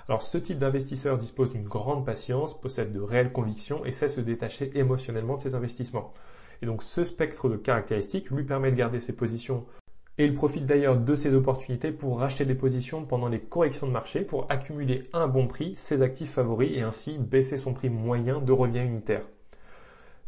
Alors 0.08 0.24
ce 0.24 0.40
type 0.40 0.58
d'investisseur 0.58 1.20
dispose 1.20 1.52
d'une 1.52 1.68
grande 1.68 2.04
patience, 2.04 2.60
possède 2.60 2.92
de 2.92 3.00
réelles 3.00 3.32
convictions 3.32 3.86
et 3.86 3.92
sait 3.92 4.10
se 4.10 4.22
détacher 4.22 4.72
émotionnellement 4.74 5.38
de 5.38 5.44
ses 5.44 5.54
investissements. 5.54 6.14
Et 6.64 6.66
donc 6.66 6.82
ce 6.82 7.04
spectre 7.04 7.48
de 7.48 7.58
caractéristiques 7.58 8.32
lui 8.32 8.44
permet 8.44 8.72
de 8.72 8.76
garder 8.76 9.02
ses 9.02 9.14
positions 9.14 9.66
et 10.18 10.26
il 10.26 10.34
profite 10.34 10.66
d'ailleurs 10.66 10.98
de 10.98 11.16
ces 11.16 11.34
opportunités 11.34 11.92
pour 11.92 12.20
racheter 12.20 12.46
des 12.46 12.56
positions 12.56 13.06
pendant 13.06 13.28
les 13.28 13.40
corrections 13.40 13.88
de 13.88 13.92
marché 13.92 14.22
pour 14.22 14.46
accumuler 14.50 15.10
un 15.14 15.28
bon 15.28 15.48
prix, 15.48 15.74
ses 15.78 16.02
actifs 16.02 16.32
favoris 16.32 16.76
et 16.76 16.82
ainsi 16.82 17.18
baisser 17.18 17.58
son 17.58 17.74
prix 17.74 17.90
moyen 17.90 18.40
de 18.42 18.52
revient 18.52 18.84
unitaire. 18.84 19.24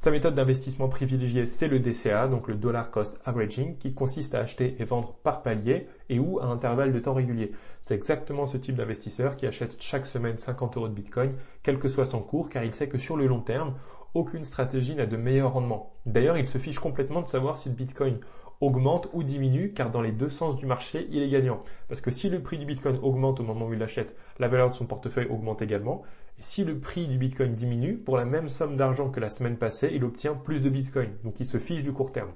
Sa 0.03 0.11
méthode 0.11 0.35
d'investissement 0.35 0.89
privilégiée, 0.89 1.45
c'est 1.45 1.69
le 1.69 1.79
DCA, 1.79 2.27
donc 2.27 2.49
le 2.49 2.55
Dollar 2.55 2.91
Cost 2.91 3.21
Averaging, 3.23 3.77
qui 3.77 3.93
consiste 3.93 4.35
à 4.35 4.39
acheter 4.39 4.75
et 4.79 4.83
vendre 4.83 5.13
par 5.23 5.43
palier 5.43 5.87
et 6.09 6.19
ou 6.19 6.39
à 6.39 6.45
intervalles 6.47 6.91
de 6.91 6.99
temps 6.99 7.13
réguliers. 7.13 7.53
C'est 7.79 7.95
exactement 7.95 8.45
ce 8.45 8.57
type 8.57 8.75
d'investisseur 8.75 9.37
qui 9.37 9.47
achète 9.47 9.77
chaque 9.79 10.05
semaine 10.05 10.39
50 10.39 10.75
euros 10.75 10.89
de 10.89 10.93
Bitcoin, 10.93 11.31
quel 11.61 11.79
que 11.79 11.87
soit 11.87 12.03
son 12.03 12.19
cours, 12.19 12.49
car 12.49 12.65
il 12.65 12.75
sait 12.75 12.89
que 12.89 12.97
sur 12.97 13.15
le 13.15 13.27
long 13.27 13.39
terme, 13.39 13.75
aucune 14.13 14.43
stratégie 14.43 14.93
n'a 14.93 15.05
de 15.05 15.15
meilleur 15.15 15.53
rendement. 15.53 15.93
D'ailleurs, 16.05 16.37
il 16.37 16.49
se 16.49 16.57
fiche 16.57 16.79
complètement 16.79 17.21
de 17.21 17.29
savoir 17.29 17.57
si 17.57 17.69
le 17.69 17.75
Bitcoin 17.75 18.19
augmente 18.63 19.09
ou 19.13 19.23
diminue, 19.23 19.73
car 19.73 19.91
dans 19.91 20.01
les 20.01 20.11
deux 20.11 20.29
sens 20.29 20.55
du 20.55 20.65
marché, 20.65 21.07
il 21.11 21.21
est 21.21 21.29
gagnant. 21.29 21.61
Parce 21.89 22.01
que 22.01 22.11
si 22.11 22.29
le 22.29 22.41
prix 22.41 22.57
du 22.57 22.65
Bitcoin 22.65 22.97
augmente 23.01 23.39
au 23.39 23.43
moment 23.43 23.67
où 23.67 23.73
il 23.73 23.79
l'achète, 23.79 24.15
la 24.39 24.47
valeur 24.47 24.69
de 24.69 24.75
son 24.75 24.85
portefeuille 24.85 25.27
augmente 25.29 25.61
également. 25.61 26.03
Et 26.39 26.41
si 26.41 26.63
le 26.63 26.79
prix 26.79 27.07
du 27.07 27.17
Bitcoin 27.17 27.53
diminue, 27.53 27.97
pour 27.97 28.17
la 28.17 28.25
même 28.25 28.49
somme 28.49 28.77
d'argent 28.77 29.09
que 29.09 29.19
la 29.19 29.29
semaine 29.29 29.57
passée, 29.57 29.91
il 29.93 30.03
obtient 30.03 30.33
plus 30.33 30.61
de 30.61 30.69
Bitcoin. 30.69 31.11
Donc 31.23 31.39
il 31.39 31.45
se 31.45 31.57
fiche 31.57 31.83
du 31.83 31.91
court 31.91 32.11
terme. 32.11 32.31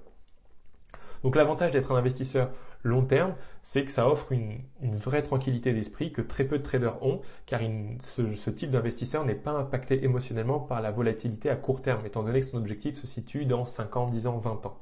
Donc 1.23 1.35
l'avantage 1.35 1.71
d'être 1.71 1.91
un 1.91 1.95
investisseur 1.95 2.51
long 2.83 3.03
terme, 3.03 3.33
c'est 3.63 3.83
que 3.83 3.91
ça 3.91 4.07
offre 4.07 4.31
une, 4.31 4.61
vraie 4.81 5.23
tranquillité 5.23 5.73
d'esprit 5.73 6.11
que 6.11 6.21
très 6.21 6.43
peu 6.43 6.59
de 6.59 6.63
traders 6.63 7.01
ont, 7.03 7.21
car 7.45 7.59
ce, 7.99 8.35
ce, 8.35 8.49
type 8.49 8.69
d'investisseur 8.69 9.25
n'est 9.25 9.35
pas 9.35 9.51
impacté 9.51 10.03
émotionnellement 10.03 10.59
par 10.59 10.81
la 10.81 10.91
volatilité 10.91 11.49
à 11.49 11.55
court 11.55 11.81
terme, 11.81 12.05
étant 12.05 12.23
donné 12.23 12.41
que 12.41 12.47
son 12.47 12.57
objectif 12.57 12.95
se 12.97 13.07
situe 13.07 13.45
dans 13.45 13.65
5 13.65 13.97
ans, 13.97 14.07
10 14.07 14.27
ans, 14.27 14.37
20 14.37 14.65
ans. 14.67 14.77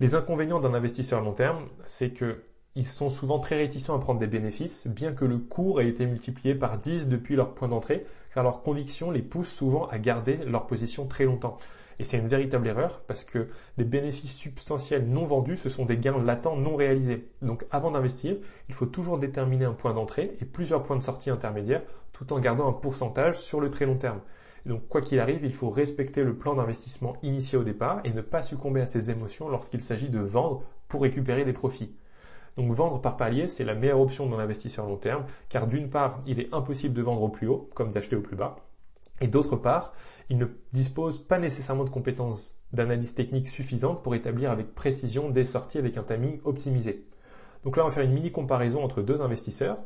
Les 0.00 0.14
inconvénients 0.14 0.60
d'un 0.60 0.74
investisseur 0.74 1.20
long 1.20 1.32
terme, 1.32 1.68
c'est 1.86 2.12
qu'ils 2.12 2.86
sont 2.86 3.10
souvent 3.10 3.38
très 3.38 3.56
réticents 3.56 3.94
à 3.94 4.00
prendre 4.00 4.18
des 4.18 4.26
bénéfices, 4.26 4.88
bien 4.88 5.12
que 5.12 5.24
le 5.24 5.38
cours 5.38 5.80
ait 5.80 5.88
été 5.88 6.04
multiplié 6.04 6.56
par 6.56 6.78
10 6.78 7.08
depuis 7.08 7.36
leur 7.36 7.54
point 7.54 7.68
d'entrée, 7.68 8.04
car 8.34 8.42
leurs 8.42 8.62
convictions 8.62 9.12
les 9.12 9.22
poussent 9.22 9.52
souvent 9.52 9.86
à 9.86 9.98
garder 9.98 10.38
leur 10.46 10.66
position 10.66 11.06
très 11.06 11.24
longtemps. 11.24 11.58
Et 12.00 12.04
c'est 12.04 12.18
une 12.18 12.26
véritable 12.26 12.66
erreur 12.66 13.02
parce 13.06 13.22
que 13.22 13.48
des 13.78 13.84
bénéfices 13.84 14.34
substantiels 14.34 15.06
non 15.06 15.26
vendus, 15.26 15.56
ce 15.56 15.68
sont 15.68 15.84
des 15.84 15.96
gains 15.96 16.20
latents 16.20 16.56
non 16.56 16.74
réalisés. 16.74 17.28
Donc 17.40 17.64
avant 17.70 17.92
d'investir, 17.92 18.36
il 18.68 18.74
faut 18.74 18.86
toujours 18.86 19.18
déterminer 19.18 19.64
un 19.64 19.74
point 19.74 19.94
d'entrée 19.94 20.36
et 20.40 20.44
plusieurs 20.44 20.82
points 20.82 20.96
de 20.96 21.04
sortie 21.04 21.30
intermédiaires 21.30 21.82
tout 22.12 22.32
en 22.32 22.40
gardant 22.40 22.68
un 22.68 22.72
pourcentage 22.72 23.38
sur 23.38 23.60
le 23.60 23.70
très 23.70 23.86
long 23.86 23.96
terme 23.96 24.20
donc, 24.66 24.88
quoi 24.88 25.02
qu'il 25.02 25.20
arrive, 25.20 25.44
il 25.44 25.52
faut 25.52 25.68
respecter 25.68 26.24
le 26.24 26.36
plan 26.36 26.54
d'investissement 26.54 27.16
initié 27.22 27.58
au 27.58 27.64
départ 27.64 28.00
et 28.04 28.12
ne 28.12 28.22
pas 28.22 28.42
succomber 28.42 28.80
à 28.80 28.86
ses 28.86 29.10
émotions 29.10 29.48
lorsqu'il 29.48 29.80
s'agit 29.80 30.08
de 30.08 30.20
vendre 30.20 30.62
pour 30.88 31.02
récupérer 31.02 31.44
des 31.44 31.52
profits. 31.52 31.94
Donc, 32.56 32.72
vendre 32.72 33.00
par 33.00 33.16
palier, 33.16 33.46
c'est 33.46 33.64
la 33.64 33.74
meilleure 33.74 34.00
option 34.00 34.26
dans 34.26 34.38
l'investisseur 34.38 34.86
long 34.86 34.96
terme, 34.96 35.24
car 35.48 35.66
d'une 35.66 35.90
part, 35.90 36.20
il 36.26 36.40
est 36.40 36.54
impossible 36.54 36.94
de 36.94 37.02
vendre 37.02 37.22
au 37.22 37.28
plus 37.28 37.46
haut, 37.46 37.68
comme 37.74 37.90
d'acheter 37.90 38.16
au 38.16 38.20
plus 38.22 38.36
bas. 38.36 38.56
Et 39.20 39.26
d'autre 39.26 39.56
part, 39.56 39.92
il 40.30 40.38
ne 40.38 40.46
dispose 40.72 41.20
pas 41.20 41.38
nécessairement 41.38 41.84
de 41.84 41.90
compétences 41.90 42.56
d'analyse 42.72 43.14
technique 43.14 43.48
suffisantes 43.48 44.02
pour 44.02 44.14
établir 44.14 44.50
avec 44.50 44.74
précision 44.74 45.28
des 45.28 45.44
sorties 45.44 45.78
avec 45.78 45.96
un 45.96 46.02
timing 46.02 46.40
optimisé. 46.44 47.06
Donc 47.64 47.76
là, 47.76 47.84
on 47.84 47.88
va 47.88 47.92
faire 47.92 48.04
une 48.04 48.12
mini 48.12 48.32
comparaison 48.32 48.82
entre 48.82 49.02
deux 49.02 49.22
investisseurs. 49.22 49.78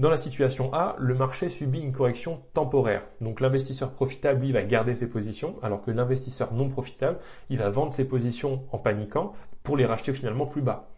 Dans 0.00 0.08
la 0.08 0.16
situation 0.16 0.72
A, 0.72 0.96
le 0.98 1.14
marché 1.14 1.50
subit 1.50 1.82
une 1.82 1.92
correction 1.92 2.40
temporaire. 2.54 3.02
Donc 3.20 3.38
l'investisseur 3.38 3.90
profitable, 3.90 4.40
lui, 4.40 4.50
va 4.50 4.62
garder 4.62 4.94
ses 4.94 5.10
positions, 5.10 5.56
alors 5.62 5.82
que 5.82 5.90
l'investisseur 5.90 6.54
non 6.54 6.70
profitable, 6.70 7.18
il 7.50 7.58
va 7.58 7.68
vendre 7.68 7.92
ses 7.92 8.06
positions 8.06 8.64
en 8.72 8.78
paniquant 8.78 9.34
pour 9.62 9.76
les 9.76 9.84
racheter 9.84 10.14
finalement 10.14 10.46
plus 10.46 10.62
bas. 10.62 10.88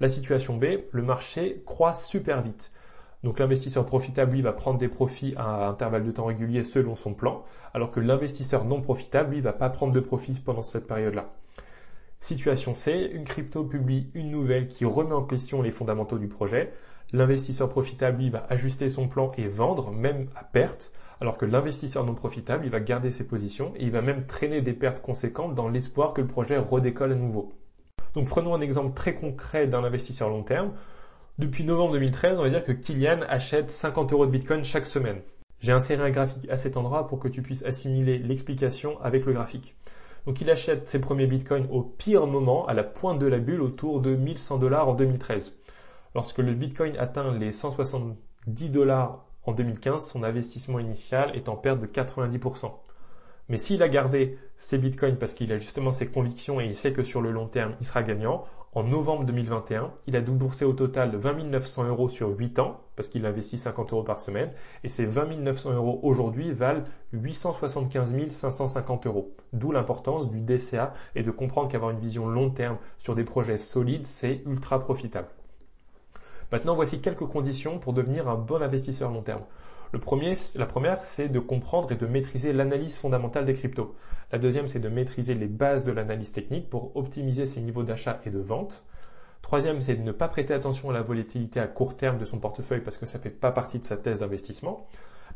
La 0.00 0.08
situation 0.08 0.56
B, 0.56 0.64
le 0.90 1.02
marché 1.02 1.62
croît 1.66 1.94
super 1.94 2.42
vite. 2.42 2.72
Donc 3.22 3.38
l'investisseur 3.38 3.86
profitable, 3.86 4.32
lui, 4.32 4.42
va 4.42 4.52
prendre 4.52 4.80
des 4.80 4.88
profits 4.88 5.34
à 5.36 5.68
intervalles 5.68 6.04
de 6.04 6.10
temps 6.10 6.26
réguliers 6.26 6.64
selon 6.64 6.96
son 6.96 7.14
plan, 7.14 7.44
alors 7.74 7.92
que 7.92 8.00
l'investisseur 8.00 8.64
non 8.64 8.80
profitable, 8.80 9.34
lui, 9.34 9.40
va 9.40 9.52
pas 9.52 9.70
prendre 9.70 9.92
de 9.92 10.00
profits 10.00 10.42
pendant 10.44 10.62
cette 10.62 10.88
période-là. 10.88 11.32
Situation 12.18 12.74
C, 12.74 13.08
une 13.12 13.22
crypto 13.22 13.62
publie 13.62 14.10
une 14.14 14.32
nouvelle 14.32 14.66
qui 14.66 14.84
remet 14.84 15.14
en 15.14 15.22
question 15.22 15.62
les 15.62 15.70
fondamentaux 15.70 16.18
du 16.18 16.26
projet. 16.26 16.72
L'investisseur 17.12 17.68
profitable, 17.68 18.18
lui, 18.18 18.30
va 18.30 18.46
ajuster 18.48 18.88
son 18.88 19.08
plan 19.08 19.32
et 19.36 19.46
vendre, 19.46 19.90
même 19.90 20.28
à 20.34 20.44
perte, 20.44 20.92
alors 21.20 21.36
que 21.36 21.44
l'investisseur 21.44 22.04
non 22.04 22.14
profitable, 22.14 22.64
il 22.64 22.70
va 22.70 22.80
garder 22.80 23.10
ses 23.10 23.24
positions 23.24 23.72
et 23.76 23.84
il 23.84 23.92
va 23.92 24.00
même 24.00 24.26
traîner 24.26 24.60
des 24.60 24.72
pertes 24.72 25.02
conséquentes 25.02 25.54
dans 25.54 25.68
l'espoir 25.68 26.14
que 26.14 26.20
le 26.20 26.26
projet 26.26 26.56
redécolle 26.58 27.12
à 27.12 27.16
nouveau. 27.16 27.52
Donc 28.14 28.28
prenons 28.28 28.54
un 28.54 28.60
exemple 28.60 28.94
très 28.94 29.14
concret 29.14 29.66
d'un 29.66 29.84
investisseur 29.84 30.28
long 30.28 30.42
terme. 30.42 30.72
Depuis 31.38 31.64
novembre 31.64 31.92
2013, 31.92 32.38
on 32.38 32.42
va 32.42 32.50
dire 32.50 32.64
que 32.64 32.72
Kylian 32.72 33.20
achète 33.28 33.70
50 33.70 34.12
euros 34.12 34.26
de 34.26 34.30
Bitcoin 34.30 34.64
chaque 34.64 34.86
semaine. 34.86 35.20
J'ai 35.60 35.72
inséré 35.72 36.02
un 36.02 36.10
graphique 36.10 36.50
à 36.50 36.56
cet 36.56 36.76
endroit 36.76 37.06
pour 37.06 37.18
que 37.20 37.28
tu 37.28 37.40
puisses 37.40 37.64
assimiler 37.64 38.18
l'explication 38.18 39.00
avec 39.00 39.24
le 39.24 39.32
graphique. 39.32 39.76
Donc 40.26 40.40
il 40.40 40.50
achète 40.50 40.88
ses 40.88 41.00
premiers 41.00 41.26
bitcoins 41.26 41.68
au 41.70 41.82
pire 41.82 42.26
moment, 42.26 42.66
à 42.66 42.74
la 42.74 42.82
pointe 42.82 43.18
de 43.18 43.26
la 43.26 43.38
bulle, 43.38 43.62
autour 43.62 44.00
de 44.00 44.14
1100 44.14 44.58
dollars 44.58 44.88
en 44.88 44.94
2013. 44.94 45.54
Lorsque 46.14 46.38
le 46.38 46.54
Bitcoin 46.54 46.96
atteint 46.98 47.32
les 47.32 47.52
170 47.52 48.70
dollars 48.70 49.24
en 49.44 49.52
2015, 49.52 50.10
son 50.10 50.22
investissement 50.22 50.78
initial 50.78 51.34
est 51.34 51.48
en 51.48 51.56
perte 51.56 51.80
de 51.80 51.86
90%. 51.86 52.70
Mais 53.48 53.56
s'il 53.56 53.82
a 53.82 53.88
gardé 53.88 54.38
ses 54.56 54.78
bitcoins 54.78 55.16
parce 55.16 55.34
qu'il 55.34 55.52
a 55.52 55.58
justement 55.58 55.92
ses 55.92 56.06
convictions 56.06 56.60
et 56.60 56.66
il 56.66 56.76
sait 56.76 56.92
que 56.92 57.02
sur 57.02 57.20
le 57.20 57.32
long 57.32 57.48
terme, 57.48 57.74
il 57.80 57.86
sera 57.86 58.02
gagnant, 58.02 58.44
en 58.74 58.84
novembre 58.84 59.24
2021, 59.24 59.92
il 60.06 60.16
a 60.16 60.22
déboursé 60.22 60.64
au 60.64 60.72
total 60.72 61.14
20 61.14 61.44
900 61.44 61.84
euros 61.84 62.08
sur 62.08 62.28
8 62.30 62.58
ans, 62.58 62.80
parce 62.96 63.10
qu'il 63.10 63.26
investit 63.26 63.58
50 63.58 63.92
euros 63.92 64.02
par 64.02 64.18
semaine, 64.18 64.50
et 64.82 64.88
ces 64.88 65.04
20 65.04 65.36
900 65.36 65.72
euros 65.72 66.00
aujourd'hui 66.02 66.52
valent 66.52 66.84
875 67.12 68.28
550 68.28 69.06
euros. 69.06 69.36
D'où 69.52 69.72
l'importance 69.72 70.30
du 70.30 70.40
DCA 70.40 70.94
et 71.14 71.22
de 71.22 71.30
comprendre 71.30 71.68
qu'avoir 71.68 71.90
une 71.90 71.98
vision 71.98 72.26
long 72.26 72.48
terme 72.48 72.78
sur 72.96 73.14
des 73.14 73.24
projets 73.24 73.58
solides, 73.58 74.06
c'est 74.06 74.42
ultra 74.46 74.80
profitable. 74.80 75.28
Maintenant, 76.52 76.74
voici 76.74 77.00
quelques 77.00 77.26
conditions 77.26 77.78
pour 77.78 77.94
devenir 77.94 78.28
un 78.28 78.36
bon 78.36 78.60
investisseur 78.60 79.10
long 79.10 79.22
terme. 79.22 79.40
La 79.94 79.98
première, 80.66 81.04
c'est 81.04 81.28
de 81.28 81.38
comprendre 81.38 81.90
et 81.92 81.96
de 81.96 82.06
maîtriser 82.06 82.52
l'analyse 82.52 82.94
fondamentale 82.94 83.46
des 83.46 83.54
cryptos. 83.54 83.94
La 84.32 84.38
deuxième, 84.38 84.68
c'est 84.68 84.78
de 84.78 84.90
maîtriser 84.90 85.34
les 85.34 85.46
bases 85.46 85.82
de 85.82 85.92
l'analyse 85.92 86.30
technique 86.30 86.68
pour 86.68 86.94
optimiser 86.94 87.46
ses 87.46 87.62
niveaux 87.62 87.82
d'achat 87.82 88.20
et 88.26 88.30
de 88.30 88.38
vente. 88.38 88.84
Troisième, 89.40 89.80
c'est 89.80 89.94
de 89.94 90.02
ne 90.02 90.12
pas 90.12 90.28
prêter 90.28 90.52
attention 90.52 90.90
à 90.90 90.92
la 90.92 91.00
volatilité 91.00 91.58
à 91.58 91.66
court 91.66 91.96
terme 91.96 92.18
de 92.18 92.26
son 92.26 92.38
portefeuille 92.38 92.82
parce 92.82 92.98
que 92.98 93.06
ça 93.06 93.16
ne 93.16 93.22
fait 93.22 93.30
pas 93.30 93.50
partie 93.50 93.78
de 93.78 93.84
sa 93.84 93.96
thèse 93.96 94.20
d'investissement. 94.20 94.86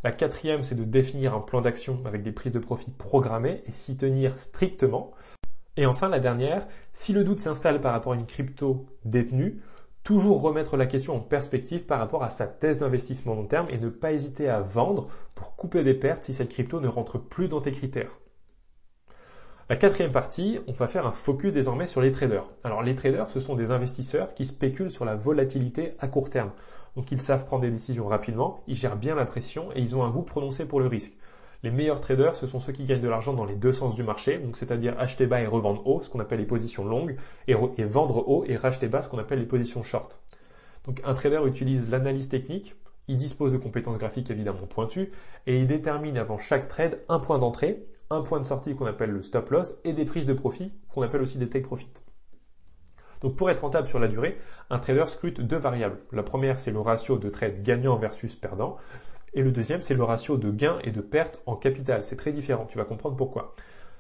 La 0.05 0.13
quatrième, 0.13 0.65
c'est 0.65 0.75
de 0.75 0.85
définir 0.85 1.35
un 1.35 1.41
plan 1.41 1.63
d'action 1.63 1.99
avec 2.05 2.23
des 2.23 2.33
prises 2.33 2.53
de 2.53 2.59
profit 2.59 2.91
programmées 2.91 3.63
et 3.67 3.73
s'y 3.73 3.97
tenir 3.97 4.39
strictement. 4.39 5.13
Et 5.79 5.87
enfin, 5.87 6.09
la 6.09 6.21
dernière, 6.21 6.67
si 6.93 7.13
le 7.13 7.25
doute 7.25 7.41
s'installe 7.41 7.81
par 7.81 7.93
rapport 7.93 8.13
à 8.13 8.17
une 8.17 8.27
crypto 8.27 8.87
détenue, 9.05 9.61
toujours 10.07 10.41
remettre 10.41 10.77
la 10.77 10.87
question 10.87 11.17
en 11.17 11.21
perspective 11.21 11.83
par 11.83 11.99
rapport 11.99 12.23
à 12.23 12.31
sa 12.31 12.47
thèse 12.47 12.79
d'investissement 12.79 13.35
long 13.35 13.47
terme 13.47 13.67
et 13.71 13.79
ne 13.79 13.89
pas 13.89 14.13
hésiter 14.13 14.49
à 14.49 14.61
vendre 14.61 15.09
pour 15.35 15.57
couper 15.57 15.83
des 15.83 15.95
pertes 15.95 16.23
si 16.23 16.33
cette 16.33 16.51
crypto 16.51 16.79
ne 16.79 16.87
rentre 16.87 17.19
plus 17.19 17.49
dans 17.49 17.61
tes 17.61 17.73
critères. 17.73 18.13
La 19.69 19.75
quatrième 19.75 20.13
partie, 20.13 20.61
on 20.69 20.73
va 20.73 20.87
faire 20.87 21.09
un 21.09 21.13
focus 21.13 21.53
désormais 21.53 21.89
sur 21.89 22.01
les 22.01 22.13
traders. 22.13 22.49
Alors 22.63 22.85
les 22.85 22.95
traders, 22.95 23.29
ce 23.29 23.41
sont 23.41 23.57
des 23.57 23.73
investisseurs 23.73 24.33
qui 24.35 24.45
spéculent 24.45 24.93
sur 24.93 25.05
la 25.05 25.17
volatilité 25.17 25.95
à 25.99 26.07
court 26.07 26.31
terme. 26.31 26.53
Donc 26.95 27.11
ils 27.11 27.21
savent 27.21 27.45
prendre 27.45 27.63
des 27.63 27.71
décisions 27.73 28.07
rapidement, 28.07 28.63
ils 28.69 28.77
gèrent 28.77 28.97
bien 28.97 29.17
la 29.17 29.27
pression 29.27 29.71
et 29.75 29.81
ils 29.81 29.97
ont 29.97 30.05
un 30.05 30.11
goût 30.11 30.23
prononcé 30.23 30.67
pour 30.67 30.79
le 30.79 30.87
risque. 30.87 31.15
Les 31.67 31.73
meilleurs 31.73 32.01
traders, 32.01 32.37
ce 32.37 32.47
sont 32.47 32.61
ceux 32.61 32.71
qui 32.71 32.85
gagnent 32.85 33.01
de 33.01 33.09
l'argent 33.09 33.33
dans 33.33 33.45
les 33.45 33.57
deux 33.57 33.73
sens 33.73 33.97
du 33.97 34.05
marché, 34.05 34.39
donc 34.39 34.57
c'est-à-dire 34.57 34.95
acheter 35.01 35.27
bas 35.27 35.41
et 35.41 35.49
revendre 35.49 35.85
haut, 35.85 36.01
ce 36.01 36.09
qu'on 36.09 36.21
appelle 36.21 36.39
les 36.39 36.47
positions 36.47 36.85
longues, 36.85 37.17
et, 37.49 37.55
vendre 37.55 38.29
haut 38.29 38.45
et 38.47 38.55
racheter 38.55 38.87
bas, 38.87 39.03
ce 39.03 39.09
qu'on 39.09 39.19
appelle 39.19 39.41
les 39.41 39.47
positions 39.47 39.83
short. 39.83 40.21
Donc 40.85 41.01
un 41.05 41.13
trader 41.13 41.41
utilise 41.45 41.91
l'analyse 41.91 42.29
technique, 42.29 42.77
il 43.09 43.17
dispose 43.17 43.53
de 43.53 43.59
compétences 43.59 43.99
graphiques 43.99 44.31
évidemment 44.31 44.65
pointues, 44.69 45.11
et 45.49 45.59
il 45.59 45.67
détermine 45.67 46.19
avant 46.19 46.39
chaque 46.39 46.69
trade 46.69 47.01
un 47.09 47.19
point 47.19 47.41
d'entrée, 47.41 47.85
un 48.11 48.23
point 48.23 48.39
de 48.39 48.47
sortie 48.47 48.77
qu'on 48.77 48.87
appelle 48.87 49.11
le 49.11 49.23
stop 49.23 49.51
loss, 49.51 49.73
et 49.83 49.93
des 49.93 50.05
prises 50.05 50.27
de 50.27 50.35
profit 50.35 50.71
qu'on 50.95 51.03
appelle 51.03 51.23
aussi 51.23 51.37
des 51.37 51.49
take 51.49 51.67
profit. 51.67 51.91
Donc 53.23 53.35
pour 53.35 53.51
être 53.51 53.63
rentable 53.63 53.89
sur 53.89 53.99
la 53.99 54.07
durée, 54.07 54.39
un 54.71 54.79
trader 54.79 55.07
scrute 55.09 55.41
deux 55.41 55.57
variables. 55.57 55.99
La 56.13 56.23
première, 56.23 56.61
c'est 56.61 56.71
le 56.71 56.79
ratio 56.79 57.19
de 57.19 57.29
trade 57.29 57.65
gagnant 57.65 57.97
versus 57.97 58.37
perdant. 58.37 58.77
Et 59.37 59.43
le 59.43 59.53
deuxième, 59.53 59.83
c'est 59.83 59.95
le 59.95 60.03
ratio 60.03 60.39
de 60.39 60.51
gain 60.51 60.79
et 60.83 60.91
de 60.91 61.03
perte 61.03 61.39
en 61.45 61.57
capital. 61.57 62.03
C'est 62.05 62.17
très 62.17 62.33
différent, 62.33 62.65
tu 62.65 62.79
vas 62.79 62.85
comprendre 62.85 63.17
pourquoi. 63.17 63.55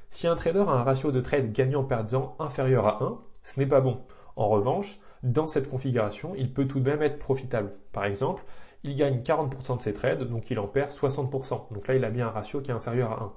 Si 0.08 0.26
un 0.26 0.34
trader 0.34 0.64
a 0.66 0.72
un 0.72 0.82
ratio 0.82 1.12
de 1.12 1.20
trade 1.20 1.52
gagnant-perdant 1.52 2.34
inférieur 2.38 2.86
à 2.86 3.04
1, 3.04 3.18
ce 3.42 3.60
n'est 3.60 3.66
pas 3.66 3.82
bon. 3.82 4.00
En 4.36 4.48
revanche, 4.48 4.98
dans 5.22 5.46
cette 5.46 5.68
configuration, 5.68 6.34
il 6.36 6.54
peut 6.54 6.66
tout 6.66 6.80
de 6.80 6.88
même 6.88 7.02
être 7.02 7.18
profitable. 7.18 7.72
Par 7.92 8.06
exemple, 8.06 8.44
il 8.82 8.96
gagne 8.96 9.20
40% 9.20 9.76
de 9.76 9.82
ses 9.82 9.92
trades, 9.92 10.22
donc 10.22 10.50
il 10.50 10.58
en 10.58 10.68
perd 10.68 10.90
60%. 10.90 11.70
Donc 11.70 11.86
là, 11.86 11.94
il 11.96 12.04
a 12.06 12.10
bien 12.10 12.28
un 12.28 12.30
ratio 12.30 12.62
qui 12.62 12.70
est 12.70 12.74
inférieur 12.74 13.12
à 13.12 13.24
1. 13.24 13.32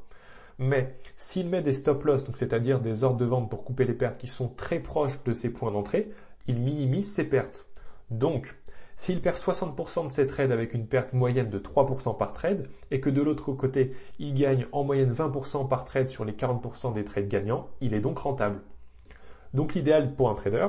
Mais 0.59 0.95
s'il 1.17 1.49
met 1.49 1.61
des 1.61 1.73
stop 1.73 2.05
loss, 2.05 2.23
donc 2.23 2.37
c'est-à-dire 2.37 2.79
des 2.79 3.03
ordres 3.03 3.17
de 3.17 3.25
vente 3.25 3.49
pour 3.49 3.65
couper 3.65 3.83
les 3.83 3.93
pertes 3.93 4.17
qui 4.17 4.27
sont 4.27 4.47
très 4.47 4.79
proches 4.79 5.21
de 5.25 5.33
ses 5.33 5.49
points 5.49 5.71
d'entrée, 5.71 6.09
il 6.47 6.61
minimise 6.61 7.11
ses 7.11 7.25
pertes. 7.25 7.65
Donc, 8.09 8.55
s'il 8.99 9.21
perd 9.21 9.37
60% 9.37 10.07
de 10.07 10.11
ses 10.11 10.27
trades 10.27 10.51
avec 10.51 10.73
une 10.73 10.85
perte 10.85 11.13
moyenne 11.13 11.49
de 11.49 11.57
3% 11.57 12.17
par 12.17 12.33
trade, 12.33 12.67
et 12.91 12.99
que 12.99 13.09
de 13.09 13.21
l'autre 13.21 13.53
côté, 13.53 13.93
il 14.19 14.33
gagne 14.33 14.65
en 14.73 14.83
moyenne 14.83 15.13
20% 15.13 15.69
par 15.69 15.85
trade 15.85 16.09
sur 16.09 16.25
les 16.25 16.33
40% 16.33 16.93
des 16.93 17.05
trades 17.05 17.29
gagnants, 17.29 17.69
il 17.79 17.93
est 17.93 18.01
donc 18.01 18.19
rentable. 18.19 18.59
Donc 19.53 19.73
l'idéal 19.73 20.15
pour 20.15 20.29
un 20.29 20.35
trader, 20.35 20.67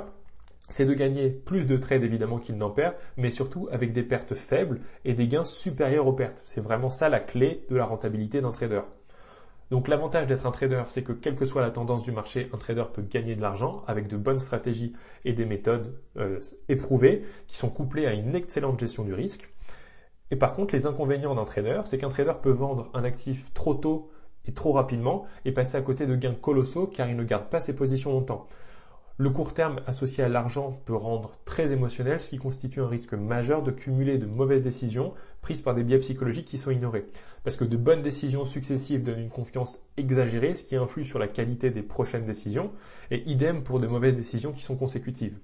c'est 0.68 0.87
de 0.87 0.94
gagner 0.94 1.28
plus 1.28 1.66
de 1.66 1.76
trades 1.76 2.04
évidemment 2.04 2.38
qu'il 2.38 2.56
n'en 2.56 2.70
perd, 2.70 2.94
mais 3.16 3.30
surtout 3.30 3.68
avec 3.72 3.92
des 3.92 4.04
pertes 4.04 4.37
faibles 4.37 4.80
et 5.04 5.14
des 5.14 5.26
gains 5.26 5.44
supérieurs 5.44 6.06
aux 6.06 6.12
pertes. 6.12 6.44
C'est 6.46 6.60
vraiment 6.60 6.88
ça 6.88 7.08
la 7.08 7.18
clé 7.18 7.66
de 7.68 7.75
la 7.75 7.84
rentabilité 7.84 8.40
d'un 8.40 8.52
trader. 8.52 8.82
Donc 9.71 9.87
l'avantage 9.87 10.27
d'être 10.27 10.47
un 10.47 10.50
trader, 10.50 10.83
c'est 10.89 11.03
que 11.03 11.12
quelle 11.12 11.37
que 11.37 11.45
soit 11.45 11.62
la 11.62 11.71
tendance 11.71 12.03
du 12.03 12.11
marché, 12.11 12.50
un 12.53 12.59
trader 12.59 12.85
peut 12.93 13.03
gagner 13.03 13.37
de 13.37 13.41
l'argent 13.41 13.85
avec 13.87 14.09
de 14.09 14.17
bonnes 14.17 14.41
stratégies 14.41 14.95
et 15.25 15.33
des 15.33 15.45
méthodes 15.45 15.97
euh, 16.17 16.41
éprouvées 16.69 17.25
qui 17.47 17.57
sont 17.57 17.69
couplées 17.71 18.07
à 18.07 18.12
une 18.12 18.35
excellente 18.35 18.81
gestion 18.81 19.05
du 19.05 19.15
risque. 19.15 19.49
Et 20.33 20.37
par 20.37 20.55
contre, 20.55 20.75
les 20.75 20.87
inconvénients 20.87 21.35
d'un 21.37 21.45
trader, 21.45 21.83
c'est 21.85 21.99
qu'un 21.99 22.09
trader 22.09 22.35
peut 22.43 22.50
vendre 22.50 22.91
un 22.95 23.05
actif 23.05 23.53
trop 23.55 23.75
tôt 23.75 24.11
et 24.47 24.53
trop 24.53 24.73
rapidement 24.73 25.27
et 25.45 25.53
passer 25.53 25.77
à 25.77 25.83
côté 25.83 26.07
de 26.07 26.17
gains 26.17 26.35
colossaux 26.35 26.87
car 26.87 27.09
il 27.09 27.17
ne 27.17 27.25
garde 27.25 27.49
pas 27.49 27.61
ses 27.61 27.75
positions 27.75 28.11
longtemps. 28.11 28.49
Le 29.21 29.29
court 29.29 29.53
terme 29.53 29.83
associé 29.87 30.25
à 30.25 30.31
l'argent 30.31 30.81
peut 30.87 30.97
rendre 30.97 31.33
très 31.45 31.73
émotionnel, 31.73 32.23
ce 32.23 32.31
qui 32.31 32.39
constitue 32.39 32.81
un 32.81 32.89
risque 32.89 33.12
majeur 33.12 33.62
de 33.62 33.71
cumuler 33.71 34.17
de 34.17 34.25
mauvaises 34.25 34.62
décisions 34.62 35.12
prises 35.43 35.61
par 35.61 35.75
des 35.75 35.83
biais 35.83 35.99
psychologiques 35.99 36.47
qui 36.47 36.57
sont 36.57 36.71
ignorés. 36.71 37.05
Parce 37.45 37.59
que 37.59 37.67
de 37.67 37.77
bonnes 37.77 38.00
décisions 38.00 38.47
successives 38.47 39.03
donnent 39.03 39.21
une 39.21 39.29
confiance 39.29 39.85
exagérée, 39.99 40.55
ce 40.55 40.65
qui 40.65 40.75
influe 40.75 41.05
sur 41.05 41.19
la 41.19 41.29
qualité 41.29 41.69
des 41.69 41.83
prochaines 41.83 42.25
décisions, 42.25 42.71
et 43.11 43.23
idem 43.31 43.62
pour 43.62 43.79
de 43.79 43.87
mauvaises 43.87 44.17
décisions 44.17 44.53
qui 44.53 44.62
sont 44.62 44.77
consécutives. 44.77 45.37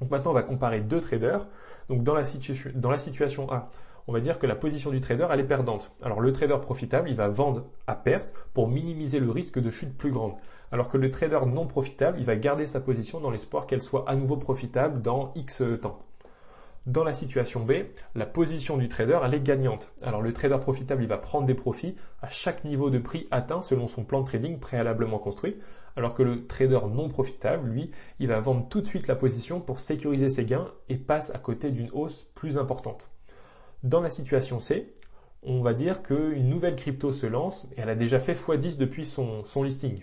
Donc 0.00 0.10
maintenant, 0.10 0.30
on 0.30 0.34
va 0.34 0.42
comparer 0.42 0.80
deux 0.80 1.02
traders. 1.02 1.46
Donc 1.90 2.04
dans 2.04 2.14
la, 2.14 2.24
situation 2.24 3.52
A, 3.52 3.70
on 4.06 4.14
va 4.14 4.20
dire 4.20 4.38
que 4.38 4.46
la 4.46 4.56
position 4.56 4.90
du 4.90 5.02
trader, 5.02 5.28
elle 5.30 5.40
est 5.40 5.44
perdante. 5.44 5.90
Alors 6.00 6.22
le 6.22 6.32
trader 6.32 6.56
profitable, 6.62 7.10
il 7.10 7.16
va 7.16 7.28
vendre 7.28 7.66
à 7.86 7.96
perte 7.96 8.32
pour 8.54 8.66
minimiser 8.66 9.20
le 9.20 9.30
risque 9.30 9.58
de 9.58 9.70
chute 9.70 9.94
plus 9.94 10.10
grande 10.10 10.36
alors 10.74 10.88
que 10.88 10.98
le 10.98 11.12
trader 11.12 11.38
non 11.46 11.68
profitable, 11.68 12.18
il 12.18 12.26
va 12.26 12.34
garder 12.34 12.66
sa 12.66 12.80
position 12.80 13.20
dans 13.20 13.30
l'espoir 13.30 13.68
qu'elle 13.68 13.80
soit 13.80 14.10
à 14.10 14.16
nouveau 14.16 14.36
profitable 14.36 15.02
dans 15.02 15.32
X 15.36 15.62
temps. 15.80 16.00
Dans 16.84 17.04
la 17.04 17.12
situation 17.12 17.64
B, 17.64 17.74
la 18.16 18.26
position 18.26 18.76
du 18.76 18.88
trader, 18.88 19.20
elle 19.22 19.34
est 19.34 19.40
gagnante. 19.40 19.92
Alors 20.02 20.20
le 20.20 20.32
trader 20.32 20.58
profitable, 20.58 21.04
il 21.04 21.08
va 21.08 21.16
prendre 21.16 21.46
des 21.46 21.54
profits 21.54 21.94
à 22.22 22.28
chaque 22.28 22.64
niveau 22.64 22.90
de 22.90 22.98
prix 22.98 23.28
atteint 23.30 23.62
selon 23.62 23.86
son 23.86 24.02
plan 24.02 24.22
de 24.22 24.26
trading 24.26 24.58
préalablement 24.58 25.20
construit, 25.20 25.60
alors 25.94 26.12
que 26.12 26.24
le 26.24 26.44
trader 26.48 26.80
non 26.92 27.08
profitable, 27.08 27.68
lui, 27.68 27.92
il 28.18 28.26
va 28.26 28.40
vendre 28.40 28.68
tout 28.68 28.80
de 28.80 28.88
suite 28.88 29.06
la 29.06 29.14
position 29.14 29.60
pour 29.60 29.78
sécuriser 29.78 30.28
ses 30.28 30.44
gains 30.44 30.72
et 30.88 30.96
passe 30.96 31.32
à 31.36 31.38
côté 31.38 31.70
d'une 31.70 31.90
hausse 31.92 32.24
plus 32.34 32.58
importante. 32.58 33.12
Dans 33.84 34.00
la 34.00 34.10
situation 34.10 34.58
C, 34.58 34.92
on 35.44 35.62
va 35.62 35.72
dire 35.72 36.02
qu'une 36.02 36.48
nouvelle 36.48 36.74
crypto 36.74 37.12
se 37.12 37.28
lance 37.28 37.68
et 37.76 37.80
elle 37.80 37.90
a 37.90 37.94
déjà 37.94 38.18
fait 38.18 38.34
x10 38.34 38.76
depuis 38.76 39.04
son, 39.04 39.44
son 39.44 39.62
listing. 39.62 40.02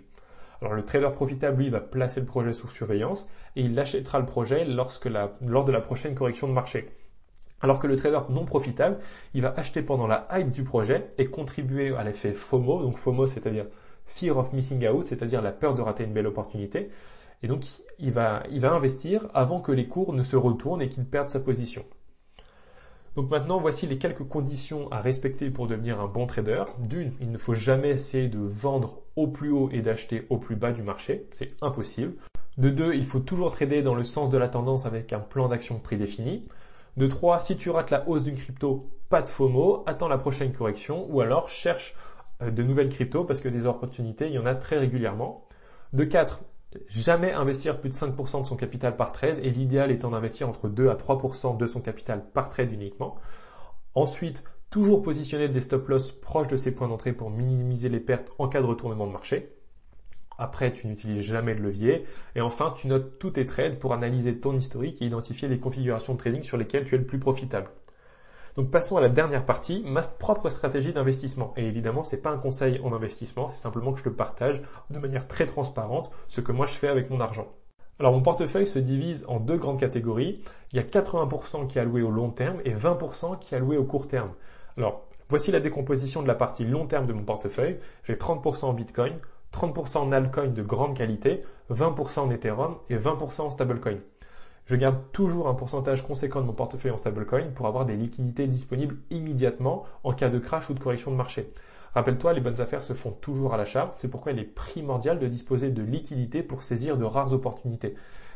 Alors 0.61 0.73
le 0.73 0.83
trader 0.83 1.09
profitable, 1.13 1.57
lui, 1.61 1.69
va 1.69 1.79
placer 1.79 2.19
le 2.19 2.25
projet 2.25 2.53
sous 2.53 2.69
surveillance 2.69 3.27
et 3.55 3.61
il 3.61 3.77
achètera 3.79 4.19
le 4.19 4.25
projet 4.25 4.63
lorsque 4.65 5.09
lors 5.41 5.65
de 5.65 5.71
la 5.71 5.81
prochaine 5.81 6.13
correction 6.13 6.47
de 6.47 6.53
marché. 6.53 6.89
Alors 7.61 7.79
que 7.79 7.87
le 7.87 7.95
trader 7.95 8.19
non 8.29 8.45
profitable, 8.45 8.99
il 9.33 9.41
va 9.41 9.53
acheter 9.55 9.81
pendant 9.81 10.07
la 10.07 10.27
hype 10.31 10.51
du 10.51 10.63
projet 10.63 11.11
et 11.17 11.27
contribuer 11.27 11.95
à 11.95 12.03
l'effet 12.03 12.33
FOMO. 12.33 12.81
Donc 12.81 12.97
FOMO, 12.97 13.25
c'est-à-dire 13.25 13.65
Fear 14.05 14.37
of 14.37 14.53
Missing 14.53 14.87
Out, 14.87 15.07
c'est-à-dire 15.07 15.41
la 15.41 15.51
peur 15.51 15.73
de 15.73 15.81
rater 15.81 16.03
une 16.03 16.13
belle 16.13 16.27
opportunité. 16.27 16.89
Et 17.43 17.47
donc, 17.47 17.65
il 17.97 18.11
va, 18.11 18.43
il 18.51 18.59
va 18.59 18.71
investir 18.71 19.27
avant 19.33 19.61
que 19.61 19.71
les 19.71 19.87
cours 19.87 20.13
ne 20.13 20.21
se 20.21 20.35
retournent 20.35 20.81
et 20.81 20.89
qu'il 20.89 21.05
perde 21.05 21.29
sa 21.29 21.39
position. 21.39 21.85
Donc 23.15 23.29
maintenant, 23.29 23.59
voici 23.59 23.87
les 23.87 23.97
quelques 23.97 24.23
conditions 24.23 24.89
à 24.91 25.01
respecter 25.01 25.49
pour 25.49 25.67
devenir 25.67 25.99
un 25.99 26.07
bon 26.07 26.27
trader. 26.27 26.63
D'une, 26.79 27.13
il 27.19 27.31
ne 27.31 27.37
faut 27.37 27.53
jamais 27.53 27.89
essayer 27.89 28.29
de 28.29 28.39
vendre 28.39 29.01
au 29.17 29.27
plus 29.27 29.51
haut 29.51 29.69
et 29.71 29.81
d'acheter 29.81 30.25
au 30.29 30.37
plus 30.37 30.55
bas 30.55 30.71
du 30.71 30.81
marché. 30.81 31.27
C'est 31.31 31.55
impossible. 31.61 32.13
De 32.57 32.69
deux, 32.69 32.93
il 32.93 33.05
faut 33.05 33.19
toujours 33.19 33.51
trader 33.51 33.81
dans 33.81 33.95
le 33.95 34.03
sens 34.03 34.29
de 34.29 34.37
la 34.37 34.47
tendance 34.47 34.85
avec 34.85 35.11
un 35.11 35.19
plan 35.19 35.49
d'action 35.49 35.79
prédéfini. 35.79 36.47
De 36.95 37.07
trois, 37.07 37.39
si 37.39 37.57
tu 37.57 37.69
rates 37.69 37.91
la 37.91 38.07
hausse 38.07 38.23
d'une 38.23 38.35
crypto, 38.35 38.89
pas 39.09 39.21
de 39.21 39.29
FOMO, 39.29 39.83
attends 39.87 40.07
la 40.07 40.17
prochaine 40.17 40.53
correction 40.53 41.05
ou 41.09 41.21
alors 41.21 41.49
cherche 41.49 41.95
euh, 42.41 42.49
de 42.49 42.63
nouvelles 42.63 42.89
cryptos 42.89 43.25
parce 43.25 43.41
que 43.41 43.49
des 43.49 43.65
opportunités, 43.65 44.27
il 44.27 44.33
y 44.33 44.39
en 44.39 44.45
a 44.45 44.55
très 44.55 44.77
régulièrement. 44.77 45.45
De 45.93 46.05
4, 46.05 46.41
jamais 46.87 47.33
investir 47.33 47.79
plus 47.79 47.89
de 47.89 47.95
5% 47.95 48.41
de 48.41 48.47
son 48.47 48.55
capital 48.55 48.95
par 48.95 49.11
trade 49.11 49.39
et 49.41 49.49
l'idéal 49.49 49.91
étant 49.91 50.11
d'investir 50.11 50.47
entre 50.49 50.69
2 50.69 50.89
à 50.89 50.95
3% 50.95 51.57
de 51.57 51.65
son 51.65 51.81
capital 51.81 52.23
par 52.33 52.49
trade 52.49 52.71
uniquement. 52.71 53.15
Ensuite, 53.95 54.43
toujours 54.69 55.01
positionner 55.01 55.49
des 55.49 55.59
stop 55.59 55.87
loss 55.89 56.11
proches 56.11 56.47
de 56.47 56.57
ses 56.57 56.73
points 56.73 56.87
d'entrée 56.87 57.13
pour 57.13 57.29
minimiser 57.29 57.89
les 57.89 57.99
pertes 57.99 58.31
en 58.39 58.47
cas 58.47 58.61
de 58.61 58.67
retournement 58.67 59.05
de 59.05 59.11
marché. 59.11 59.53
Après, 60.37 60.73
tu 60.73 60.87
n'utilises 60.87 61.21
jamais 61.21 61.53
de 61.53 61.61
levier. 61.61 62.05
Et 62.35 62.41
enfin, 62.41 62.73
tu 62.75 62.87
notes 62.87 63.19
tous 63.19 63.31
tes 63.31 63.45
trades 63.45 63.77
pour 63.77 63.93
analyser 63.93 64.39
ton 64.39 64.55
historique 64.57 65.01
et 65.01 65.05
identifier 65.05 65.47
les 65.47 65.59
configurations 65.59 66.13
de 66.13 66.17
trading 66.17 66.41
sur 66.41 66.57
lesquelles 66.57 66.85
tu 66.85 66.95
es 66.95 66.97
le 66.97 67.05
plus 67.05 67.19
profitable. 67.19 67.69
Donc 68.57 68.69
passons 68.69 68.97
à 68.97 69.01
la 69.01 69.09
dernière 69.09 69.45
partie, 69.45 69.83
ma 69.85 70.01
propre 70.01 70.49
stratégie 70.49 70.93
d'investissement. 70.93 71.53
Et 71.55 71.65
évidemment, 71.65 72.03
c'est 72.03 72.21
pas 72.21 72.31
un 72.31 72.37
conseil 72.37 72.81
en 72.83 72.93
investissement, 72.93 73.49
c'est 73.49 73.61
simplement 73.61 73.93
que 73.93 73.99
je 73.99 74.05
te 74.05 74.09
partage 74.09 74.61
de 74.89 74.99
manière 74.99 75.27
très 75.27 75.45
transparente 75.45 76.11
ce 76.27 76.41
que 76.41 76.51
moi 76.51 76.65
je 76.65 76.73
fais 76.73 76.89
avec 76.89 77.09
mon 77.09 77.21
argent. 77.21 77.47
Alors 77.99 78.13
mon 78.13 78.21
portefeuille 78.21 78.67
se 78.67 78.79
divise 78.79 79.25
en 79.27 79.39
deux 79.39 79.57
grandes 79.57 79.79
catégories. 79.79 80.41
Il 80.73 80.77
y 80.77 80.79
a 80.79 80.83
80% 80.83 81.67
qui 81.67 81.77
est 81.77 81.81
alloué 81.81 82.01
au 82.01 82.09
long 82.09 82.29
terme 82.29 82.59
et 82.65 82.73
20% 82.73 83.37
qui 83.39 83.53
est 83.53 83.57
alloué 83.57 83.77
au 83.77 83.83
court 83.83 84.07
terme. 84.07 84.31
Alors 84.75 85.07
voici 85.29 85.51
la 85.51 85.59
décomposition 85.59 86.23
de 86.23 86.27
la 86.27 86.35
partie 86.35 86.65
long 86.65 86.87
terme 86.87 87.05
de 87.05 87.13
mon 87.13 87.23
portefeuille. 87.23 87.77
J'ai 88.03 88.15
30% 88.15 88.65
en 88.65 88.73
Bitcoin, 88.73 89.13
30% 89.53 89.99
en 89.99 90.11
altcoin 90.11 90.47
de 90.47 90.63
grande 90.63 90.97
qualité, 90.97 91.43
20% 91.69 92.21
en 92.21 92.31
Ethereum 92.31 92.77
et 92.89 92.97
20% 92.97 93.41
en 93.41 93.49
stablecoin. 93.51 93.99
Je 94.71 94.77
garde 94.77 95.11
toujours 95.11 95.49
un 95.49 95.53
pourcentage 95.53 96.01
conséquent 96.01 96.39
de 96.39 96.45
mon 96.45 96.53
portefeuille 96.53 96.93
en 96.93 96.97
stablecoin 96.97 97.49
pour 97.53 97.67
avoir 97.67 97.85
des 97.85 97.97
liquidités 97.97 98.47
disponibles 98.47 98.99
immédiatement 99.09 99.83
en 100.05 100.13
cas 100.13 100.29
de 100.29 100.39
crash 100.39 100.69
ou 100.69 100.73
de 100.73 100.79
correction 100.79 101.11
de 101.11 101.17
marché. 101.17 101.51
Rappelle-toi, 101.93 102.31
les 102.31 102.39
bonnes 102.39 102.61
affaires 102.61 102.81
se 102.81 102.93
font 102.93 103.11
toujours 103.11 103.53
à 103.53 103.57
l'achat. 103.57 103.93
C'est 103.97 104.07
pourquoi 104.07 104.31
il 104.31 104.39
est 104.39 104.45
primordial 104.45 105.19
de 105.19 105.27
disposer 105.27 105.71
de 105.71 105.83
liquidités 105.83 106.41
pour 106.41 106.63
saisir 106.63 106.95
de 106.95 107.03
rares 107.03 107.33
opportunités. 107.33 107.95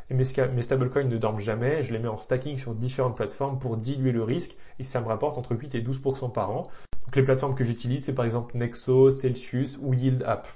Et 0.10 0.14
mes, 0.14 0.26
stablecoins 0.26 1.06
ne 1.06 1.18
dorment 1.18 1.40
jamais. 1.40 1.84
Je 1.84 1.94
les 1.94 2.00
mets 2.00 2.10
en 2.10 2.20
stacking 2.20 2.58
sur 2.58 2.76
différentes 2.76 3.16
plateformes 3.16 3.58
pour 3.58 3.78
diluer 3.78 4.12
le 4.12 4.24
risque 4.24 4.58
et 4.78 4.84
ça 4.84 5.00
me 5.00 5.08
rapporte 5.08 5.38
entre 5.38 5.56
8 5.56 5.74
et 5.76 5.82
12% 5.82 6.34
par 6.34 6.52
an. 6.52 6.68
Donc 7.06 7.16
les 7.16 7.24
plateformes 7.24 7.56
que 7.56 7.64
j'utilise, 7.64 8.04
c'est 8.04 8.14
par 8.14 8.26
exemple 8.26 8.58
Nexo, 8.58 9.10
Celsius 9.10 9.80
ou 9.82 9.94
YieldApp. 9.94 10.50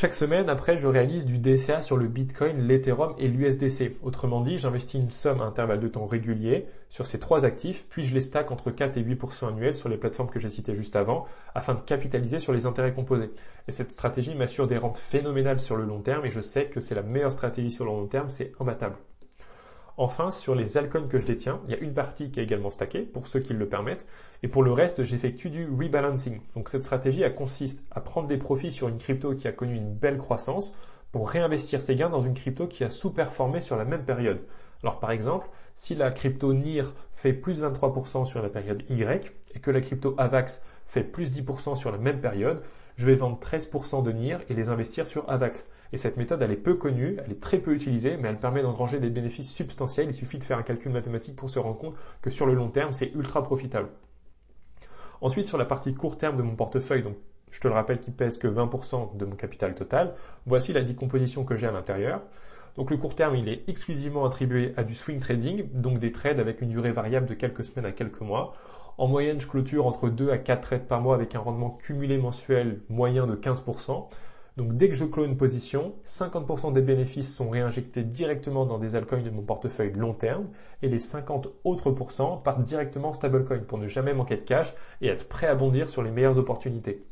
Chaque 0.00 0.14
semaine, 0.14 0.48
après, 0.48 0.78
je 0.78 0.86
réalise 0.86 1.26
du 1.26 1.38
DCA 1.38 1.82
sur 1.82 1.96
le 1.96 2.06
Bitcoin, 2.06 2.68
l'Ethereum 2.68 3.16
et 3.18 3.26
l'USDC. 3.26 3.96
Autrement 4.00 4.42
dit, 4.42 4.56
j'investis 4.56 5.00
une 5.00 5.10
somme 5.10 5.40
à 5.40 5.44
intervalle 5.44 5.80
de 5.80 5.88
temps 5.88 6.06
régulier 6.06 6.66
sur 6.88 7.04
ces 7.04 7.18
trois 7.18 7.44
actifs, 7.44 7.84
puis 7.90 8.04
je 8.04 8.14
les 8.14 8.20
stack 8.20 8.52
entre 8.52 8.70
4 8.70 8.96
et 8.96 9.02
8% 9.02 9.48
annuels 9.48 9.74
sur 9.74 9.88
les 9.88 9.96
plateformes 9.96 10.30
que 10.30 10.38
j'ai 10.38 10.50
citées 10.50 10.76
juste 10.76 10.94
avant, 10.94 11.26
afin 11.52 11.74
de 11.74 11.80
capitaliser 11.80 12.38
sur 12.38 12.52
les 12.52 12.64
intérêts 12.64 12.94
composés. 12.94 13.32
Et 13.66 13.72
cette 13.72 13.90
stratégie 13.90 14.36
m'assure 14.36 14.68
des 14.68 14.78
rentes 14.78 14.98
phénoménales 14.98 15.58
sur 15.58 15.74
le 15.74 15.84
long 15.84 16.00
terme 16.00 16.24
et 16.24 16.30
je 16.30 16.42
sais 16.42 16.66
que 16.66 16.78
c'est 16.78 16.94
la 16.94 17.02
meilleure 17.02 17.32
stratégie 17.32 17.72
sur 17.72 17.84
le 17.84 17.90
long 17.90 18.06
terme, 18.06 18.30
c'est 18.30 18.52
imbattable. 18.60 18.94
Enfin, 20.00 20.30
sur 20.30 20.54
les 20.54 20.78
altcoins 20.78 21.08
que 21.08 21.18
je 21.18 21.26
détiens, 21.26 21.60
il 21.66 21.72
y 21.72 21.76
a 21.76 21.80
une 21.80 21.92
partie 21.92 22.30
qui 22.30 22.38
est 22.38 22.44
également 22.44 22.70
stackée, 22.70 23.02
pour 23.02 23.26
ceux 23.26 23.40
qui 23.40 23.52
le 23.52 23.68
permettent, 23.68 24.06
et 24.44 24.48
pour 24.48 24.62
le 24.62 24.70
reste, 24.70 25.02
j'effectue 25.02 25.50
du 25.50 25.68
rebalancing. 25.68 26.40
Donc 26.54 26.68
cette 26.68 26.84
stratégie, 26.84 27.22
elle 27.22 27.34
consiste 27.34 27.82
à 27.90 28.00
prendre 28.00 28.28
des 28.28 28.36
profits 28.36 28.70
sur 28.70 28.86
une 28.86 28.98
crypto 28.98 29.34
qui 29.34 29.48
a 29.48 29.52
connu 29.52 29.74
une 29.74 29.92
belle 29.92 30.18
croissance, 30.18 30.72
pour 31.10 31.28
réinvestir 31.28 31.80
ses 31.80 31.96
gains 31.96 32.10
dans 32.10 32.22
une 32.22 32.34
crypto 32.34 32.68
qui 32.68 32.84
a 32.84 32.90
sous-performé 32.90 33.60
sur 33.60 33.76
la 33.76 33.84
même 33.84 34.04
période. 34.04 34.38
Alors 34.84 35.00
par 35.00 35.10
exemple, 35.10 35.48
si 35.74 35.96
la 35.96 36.12
crypto 36.12 36.54
NIR 36.54 36.94
fait 37.14 37.32
plus 37.32 37.62
23% 37.64 38.24
sur 38.24 38.40
la 38.40 38.50
période 38.50 38.84
Y, 38.88 39.32
et 39.56 39.58
que 39.58 39.72
la 39.72 39.80
crypto 39.80 40.14
AVAX 40.16 40.62
fait 40.88 41.04
plus 41.04 41.30
10% 41.30 41.76
sur 41.76 41.92
la 41.92 41.98
même 41.98 42.20
période, 42.20 42.62
je 42.96 43.06
vais 43.06 43.14
vendre 43.14 43.38
13% 43.38 44.02
de 44.02 44.10
NIR 44.10 44.40
et 44.48 44.54
les 44.54 44.70
investir 44.70 45.06
sur 45.06 45.30
AVAX. 45.30 45.68
Et 45.92 45.98
cette 45.98 46.16
méthode, 46.16 46.42
elle 46.42 46.50
est 46.50 46.56
peu 46.56 46.74
connue, 46.74 47.16
elle 47.24 47.30
est 47.30 47.40
très 47.40 47.58
peu 47.58 47.72
utilisée, 47.72 48.16
mais 48.16 48.28
elle 48.28 48.40
permet 48.40 48.62
d'engranger 48.62 48.98
des 48.98 49.08
bénéfices 49.08 49.52
substantiels. 49.52 50.08
Il 50.08 50.14
suffit 50.14 50.38
de 50.38 50.44
faire 50.44 50.58
un 50.58 50.62
calcul 50.62 50.90
mathématique 50.90 51.36
pour 51.36 51.48
se 51.48 51.58
rendre 51.58 51.78
compte 51.78 51.94
que 52.20 52.30
sur 52.30 52.44
le 52.44 52.54
long 52.54 52.68
terme, 52.68 52.92
c'est 52.92 53.12
ultra 53.14 53.42
profitable. 53.42 53.88
Ensuite, 55.20 55.46
sur 55.46 55.58
la 55.58 55.64
partie 55.64 55.94
court 55.94 56.18
terme 56.18 56.36
de 56.36 56.42
mon 56.42 56.56
portefeuille, 56.56 57.02
donc 57.02 57.16
je 57.50 57.60
te 57.60 57.68
le 57.68 57.74
rappelle 57.74 58.00
qui 58.00 58.10
pèse 58.10 58.36
que 58.36 58.48
20% 58.48 59.16
de 59.16 59.24
mon 59.24 59.36
capital 59.36 59.74
total, 59.74 60.14
voici 60.46 60.72
la 60.72 60.82
décomposition 60.82 61.44
que 61.44 61.54
j'ai 61.54 61.66
à 61.66 61.72
l'intérieur. 61.72 62.22
Donc 62.76 62.90
le 62.90 62.96
court 62.96 63.14
terme, 63.14 63.34
il 63.34 63.48
est 63.48 63.68
exclusivement 63.68 64.24
attribué 64.24 64.74
à 64.76 64.84
du 64.84 64.94
swing 64.94 65.18
trading, 65.18 65.68
donc 65.72 65.98
des 65.98 66.12
trades 66.12 66.38
avec 66.38 66.60
une 66.60 66.68
durée 66.68 66.92
variable 66.92 67.26
de 67.26 67.34
quelques 67.34 67.64
semaines 67.64 67.86
à 67.86 67.92
quelques 67.92 68.20
mois. 68.20 68.54
En 68.98 69.06
moyenne, 69.06 69.40
je 69.40 69.46
clôture 69.46 69.86
entre 69.86 70.08
2 70.08 70.30
à 70.30 70.38
4 70.38 70.60
trades 70.60 70.88
par 70.88 71.00
mois 71.00 71.14
avec 71.14 71.36
un 71.36 71.38
rendement 71.38 71.70
cumulé 71.70 72.18
mensuel 72.18 72.82
moyen 72.88 73.28
de 73.28 73.36
15%. 73.36 74.08
Donc 74.56 74.76
dès 74.76 74.88
que 74.88 74.96
je 74.96 75.04
clôt 75.04 75.24
une 75.24 75.36
position, 75.36 75.94
50% 76.04 76.72
des 76.72 76.82
bénéfices 76.82 77.32
sont 77.32 77.48
réinjectés 77.48 78.02
directement 78.02 78.66
dans 78.66 78.78
des 78.78 78.96
altcoins 78.96 79.22
de 79.22 79.30
mon 79.30 79.42
portefeuille 79.42 79.92
long 79.92 80.14
terme 80.14 80.48
et 80.82 80.88
les 80.88 80.98
50 80.98 81.46
autres 81.62 81.92
pourcents 81.92 82.38
partent 82.38 82.62
directement 82.62 83.10
en 83.10 83.12
stablecoin 83.12 83.60
pour 83.60 83.78
ne 83.78 83.86
jamais 83.86 84.14
manquer 84.14 84.36
de 84.36 84.42
cash 84.42 84.74
et 85.00 85.06
être 85.06 85.28
prêt 85.28 85.46
à 85.46 85.54
bondir 85.54 85.88
sur 85.88 86.02
les 86.02 86.10
meilleures 86.10 86.38
opportunités. 86.38 87.06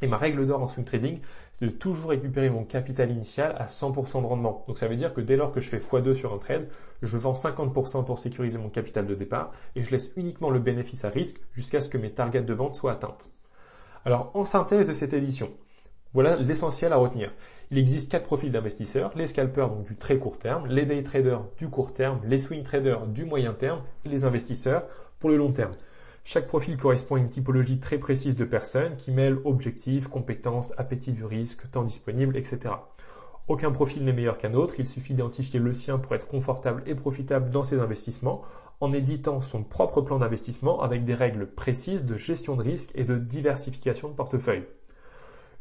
Et 0.00 0.08
ma 0.08 0.16
règle 0.16 0.44
d'or 0.44 0.60
en 0.60 0.66
swing 0.66 0.84
trading, 0.84 1.20
de 1.62 1.68
toujours 1.68 2.10
récupérer 2.10 2.50
mon 2.50 2.64
capital 2.64 3.12
initial 3.12 3.54
à 3.56 3.66
100% 3.66 4.20
de 4.20 4.26
rendement. 4.26 4.64
Donc 4.66 4.78
ça 4.78 4.88
veut 4.88 4.96
dire 4.96 5.14
que 5.14 5.20
dès 5.20 5.36
lors 5.36 5.52
que 5.52 5.60
je 5.60 5.68
fais 5.68 5.78
x2 5.78 6.12
sur 6.12 6.34
un 6.34 6.38
trade, 6.38 6.68
je 7.02 7.16
vends 7.16 7.34
50% 7.34 8.04
pour 8.04 8.18
sécuriser 8.18 8.58
mon 8.58 8.68
capital 8.68 9.06
de 9.06 9.14
départ 9.14 9.52
et 9.76 9.82
je 9.84 9.90
laisse 9.92 10.12
uniquement 10.16 10.50
le 10.50 10.58
bénéfice 10.58 11.04
à 11.04 11.08
risque 11.08 11.40
jusqu'à 11.52 11.80
ce 11.80 11.88
que 11.88 11.98
mes 11.98 12.10
targets 12.10 12.42
de 12.42 12.52
vente 12.52 12.74
soient 12.74 12.90
atteintes. 12.90 13.30
Alors 14.04 14.32
en 14.34 14.44
synthèse 14.44 14.88
de 14.88 14.92
cette 14.92 15.12
édition, 15.12 15.50
voilà 16.14 16.34
l'essentiel 16.34 16.92
à 16.92 16.96
retenir. 16.96 17.32
Il 17.70 17.78
existe 17.78 18.10
quatre 18.10 18.26
profils 18.26 18.50
d'investisseurs, 18.50 19.12
les 19.14 19.28
scalpers 19.28 19.70
donc 19.70 19.84
du 19.84 19.94
très 19.94 20.18
court 20.18 20.38
terme, 20.38 20.66
les 20.66 20.84
day 20.84 21.04
traders 21.04 21.44
du 21.58 21.70
court 21.70 21.94
terme, 21.94 22.18
les 22.24 22.38
swing 22.38 22.64
traders 22.64 23.06
du 23.06 23.24
moyen 23.24 23.54
terme 23.54 23.82
et 24.04 24.08
les 24.08 24.24
investisseurs 24.24 24.82
pour 25.20 25.30
le 25.30 25.36
long 25.36 25.52
terme. 25.52 25.72
Chaque 26.24 26.46
profil 26.46 26.76
correspond 26.76 27.16
à 27.16 27.18
une 27.18 27.28
typologie 27.28 27.80
très 27.80 27.98
précise 27.98 28.36
de 28.36 28.44
personnes 28.44 28.96
qui 28.96 29.10
mêlent 29.10 29.40
objectifs, 29.44 30.06
compétences, 30.06 30.72
appétit 30.76 31.12
du 31.12 31.24
risque, 31.24 31.68
temps 31.70 31.82
disponible, 31.82 32.36
etc. 32.36 32.74
Aucun 33.48 33.72
profil 33.72 34.04
n'est 34.04 34.12
meilleur 34.12 34.38
qu'un 34.38 34.54
autre, 34.54 34.78
il 34.78 34.86
suffit 34.86 35.14
d'identifier 35.14 35.58
le 35.58 35.72
sien 35.72 35.98
pour 35.98 36.14
être 36.14 36.28
confortable 36.28 36.84
et 36.86 36.94
profitable 36.94 37.50
dans 37.50 37.64
ses 37.64 37.80
investissements 37.80 38.42
en 38.78 38.92
éditant 38.92 39.40
son 39.40 39.64
propre 39.64 40.00
plan 40.00 40.20
d'investissement 40.20 40.80
avec 40.80 41.02
des 41.02 41.14
règles 41.14 41.46
précises 41.46 42.06
de 42.06 42.16
gestion 42.16 42.54
de 42.54 42.62
risque 42.62 42.92
et 42.94 43.04
de 43.04 43.18
diversification 43.18 44.08
de 44.08 44.14
portefeuille. 44.14 44.64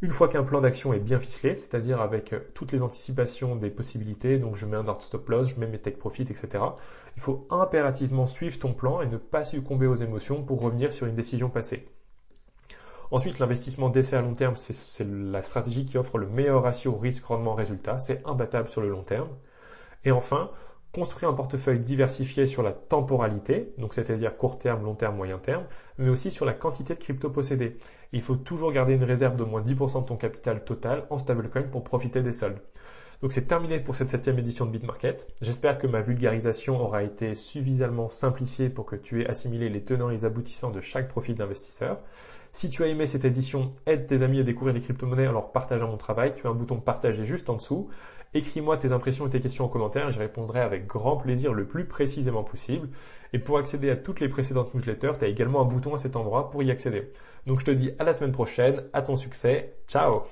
Une 0.03 0.11
fois 0.11 0.27
qu'un 0.27 0.43
plan 0.43 0.61
d'action 0.61 0.93
est 0.93 0.99
bien 0.99 1.19
ficelé, 1.19 1.55
c'est-à-dire 1.55 2.01
avec 2.01 2.33
euh, 2.33 2.39
toutes 2.55 2.71
les 2.71 2.81
anticipations 2.81 3.55
des 3.55 3.69
possibilités, 3.69 4.39
donc 4.39 4.55
je 4.55 4.65
mets 4.65 4.77
un 4.77 4.87
ordre 4.87 5.03
stop 5.03 5.29
loss, 5.29 5.49
je 5.49 5.59
mets 5.59 5.67
mes 5.67 5.77
take 5.77 5.97
profit, 5.97 6.23
etc., 6.23 6.63
il 7.15 7.21
faut 7.21 7.45
impérativement 7.51 8.25
suivre 8.25 8.57
ton 8.57 8.73
plan 8.73 9.01
et 9.01 9.05
ne 9.05 9.17
pas 9.17 9.43
succomber 9.43 9.85
aux 9.85 9.95
émotions 9.95 10.43
pour 10.43 10.61
revenir 10.61 10.91
sur 10.91 11.05
une 11.05 11.15
décision 11.15 11.49
passée. 11.49 11.87
Ensuite, 13.11 13.37
l'investissement 13.39 13.89
d'essai 13.89 14.15
à 14.15 14.21
long 14.21 14.33
terme, 14.33 14.55
c'est 14.55 15.05
la 15.05 15.43
stratégie 15.43 15.85
qui 15.85 15.97
offre 15.97 16.17
le 16.17 16.27
meilleur 16.27 16.63
ratio 16.63 16.95
risque-rendement-résultat, 16.95 17.99
c'est 17.99 18.25
imbattable 18.25 18.69
sur 18.69 18.81
le 18.81 18.89
long 18.89 19.03
terme. 19.03 19.29
Et 20.05 20.11
enfin, 20.11 20.49
construire 20.93 21.31
un 21.31 21.33
portefeuille 21.33 21.79
diversifié 21.79 22.47
sur 22.47 22.63
la 22.63 22.71
temporalité, 22.71 23.73
donc 23.77 23.93
c'est-à-dire 23.93 24.35
court 24.35 24.59
terme, 24.59 24.83
long 24.83 24.95
terme, 24.95 25.15
moyen 25.15 25.37
terme, 25.37 25.63
mais 25.97 26.09
aussi 26.09 26.31
sur 26.31 26.45
la 26.45 26.53
quantité 26.53 26.95
de 26.95 26.99
crypto 26.99 27.29
possédées. 27.29 27.77
Il 28.11 28.21
faut 28.21 28.35
toujours 28.35 28.71
garder 28.71 28.93
une 28.93 29.03
réserve 29.03 29.37
d'au 29.37 29.45
moins 29.45 29.61
10% 29.61 30.01
de 30.01 30.07
ton 30.07 30.17
capital 30.17 30.65
total 30.65 31.05
en 31.09 31.17
stablecoin 31.17 31.63
pour 31.63 31.83
profiter 31.83 32.21
des 32.21 32.33
soldes. 32.33 32.59
Donc 33.21 33.33
c'est 33.33 33.45
terminé 33.45 33.79
pour 33.79 33.95
cette 33.95 34.09
septième 34.09 34.39
édition 34.39 34.65
de 34.65 34.71
BitMarket. 34.71 35.27
J'espère 35.41 35.77
que 35.77 35.85
ma 35.85 36.01
vulgarisation 36.01 36.81
aura 36.81 37.03
été 37.03 37.35
suffisamment 37.35 38.09
simplifiée 38.09 38.69
pour 38.69 38.85
que 38.85 38.95
tu 38.95 39.21
aies 39.21 39.27
assimilé 39.29 39.69
les 39.69 39.83
tenants 39.83 40.09
et 40.09 40.13
les 40.13 40.25
aboutissants 40.25 40.71
de 40.71 40.81
chaque 40.81 41.07
profil 41.07 41.35
d'investisseur. 41.35 41.99
Si 42.51 42.69
tu 42.69 42.83
as 42.83 42.87
aimé 42.87 43.05
cette 43.05 43.23
édition, 43.23 43.69
aide 43.85 44.07
tes 44.07 44.23
amis 44.23 44.39
à 44.39 44.43
découvrir 44.43 44.73
les 44.73 44.81
crypto-monnaies 44.81 45.27
en 45.27 45.31
leur 45.31 45.51
partageant 45.51 45.87
mon 45.87 45.97
travail. 45.97 46.33
Tu 46.35 46.47
as 46.47 46.49
un 46.49 46.53
bouton 46.53 46.81
partager 46.81 47.23
juste 47.23 47.49
en 47.49 47.55
dessous. 47.55 47.89
Écris-moi 48.33 48.77
tes 48.77 48.93
impressions 48.93 49.27
et 49.27 49.29
tes 49.29 49.41
questions 49.41 49.65
en 49.65 49.67
commentaire 49.67 50.11
je 50.11 50.19
répondrai 50.19 50.61
avec 50.61 50.87
grand 50.87 51.17
plaisir 51.17 51.53
le 51.53 51.65
plus 51.65 51.85
précisément 51.85 52.43
possible. 52.43 52.89
Et 53.33 53.39
pour 53.39 53.57
accéder 53.57 53.89
à 53.89 53.95
toutes 53.95 54.19
les 54.19 54.29
précédentes 54.29 54.73
newsletters, 54.73 55.13
tu 55.19 55.25
as 55.25 55.27
également 55.27 55.61
un 55.61 55.65
bouton 55.65 55.95
à 55.95 55.97
cet 55.97 56.15
endroit 56.15 56.49
pour 56.49 56.63
y 56.63 56.71
accéder. 56.71 57.11
Donc 57.45 57.59
je 57.59 57.65
te 57.65 57.71
dis 57.71 57.91
à 57.99 58.03
la 58.03 58.13
semaine 58.13 58.31
prochaine, 58.31 58.83
à 58.93 59.01
ton 59.01 59.17
succès, 59.17 59.75
ciao 59.87 60.23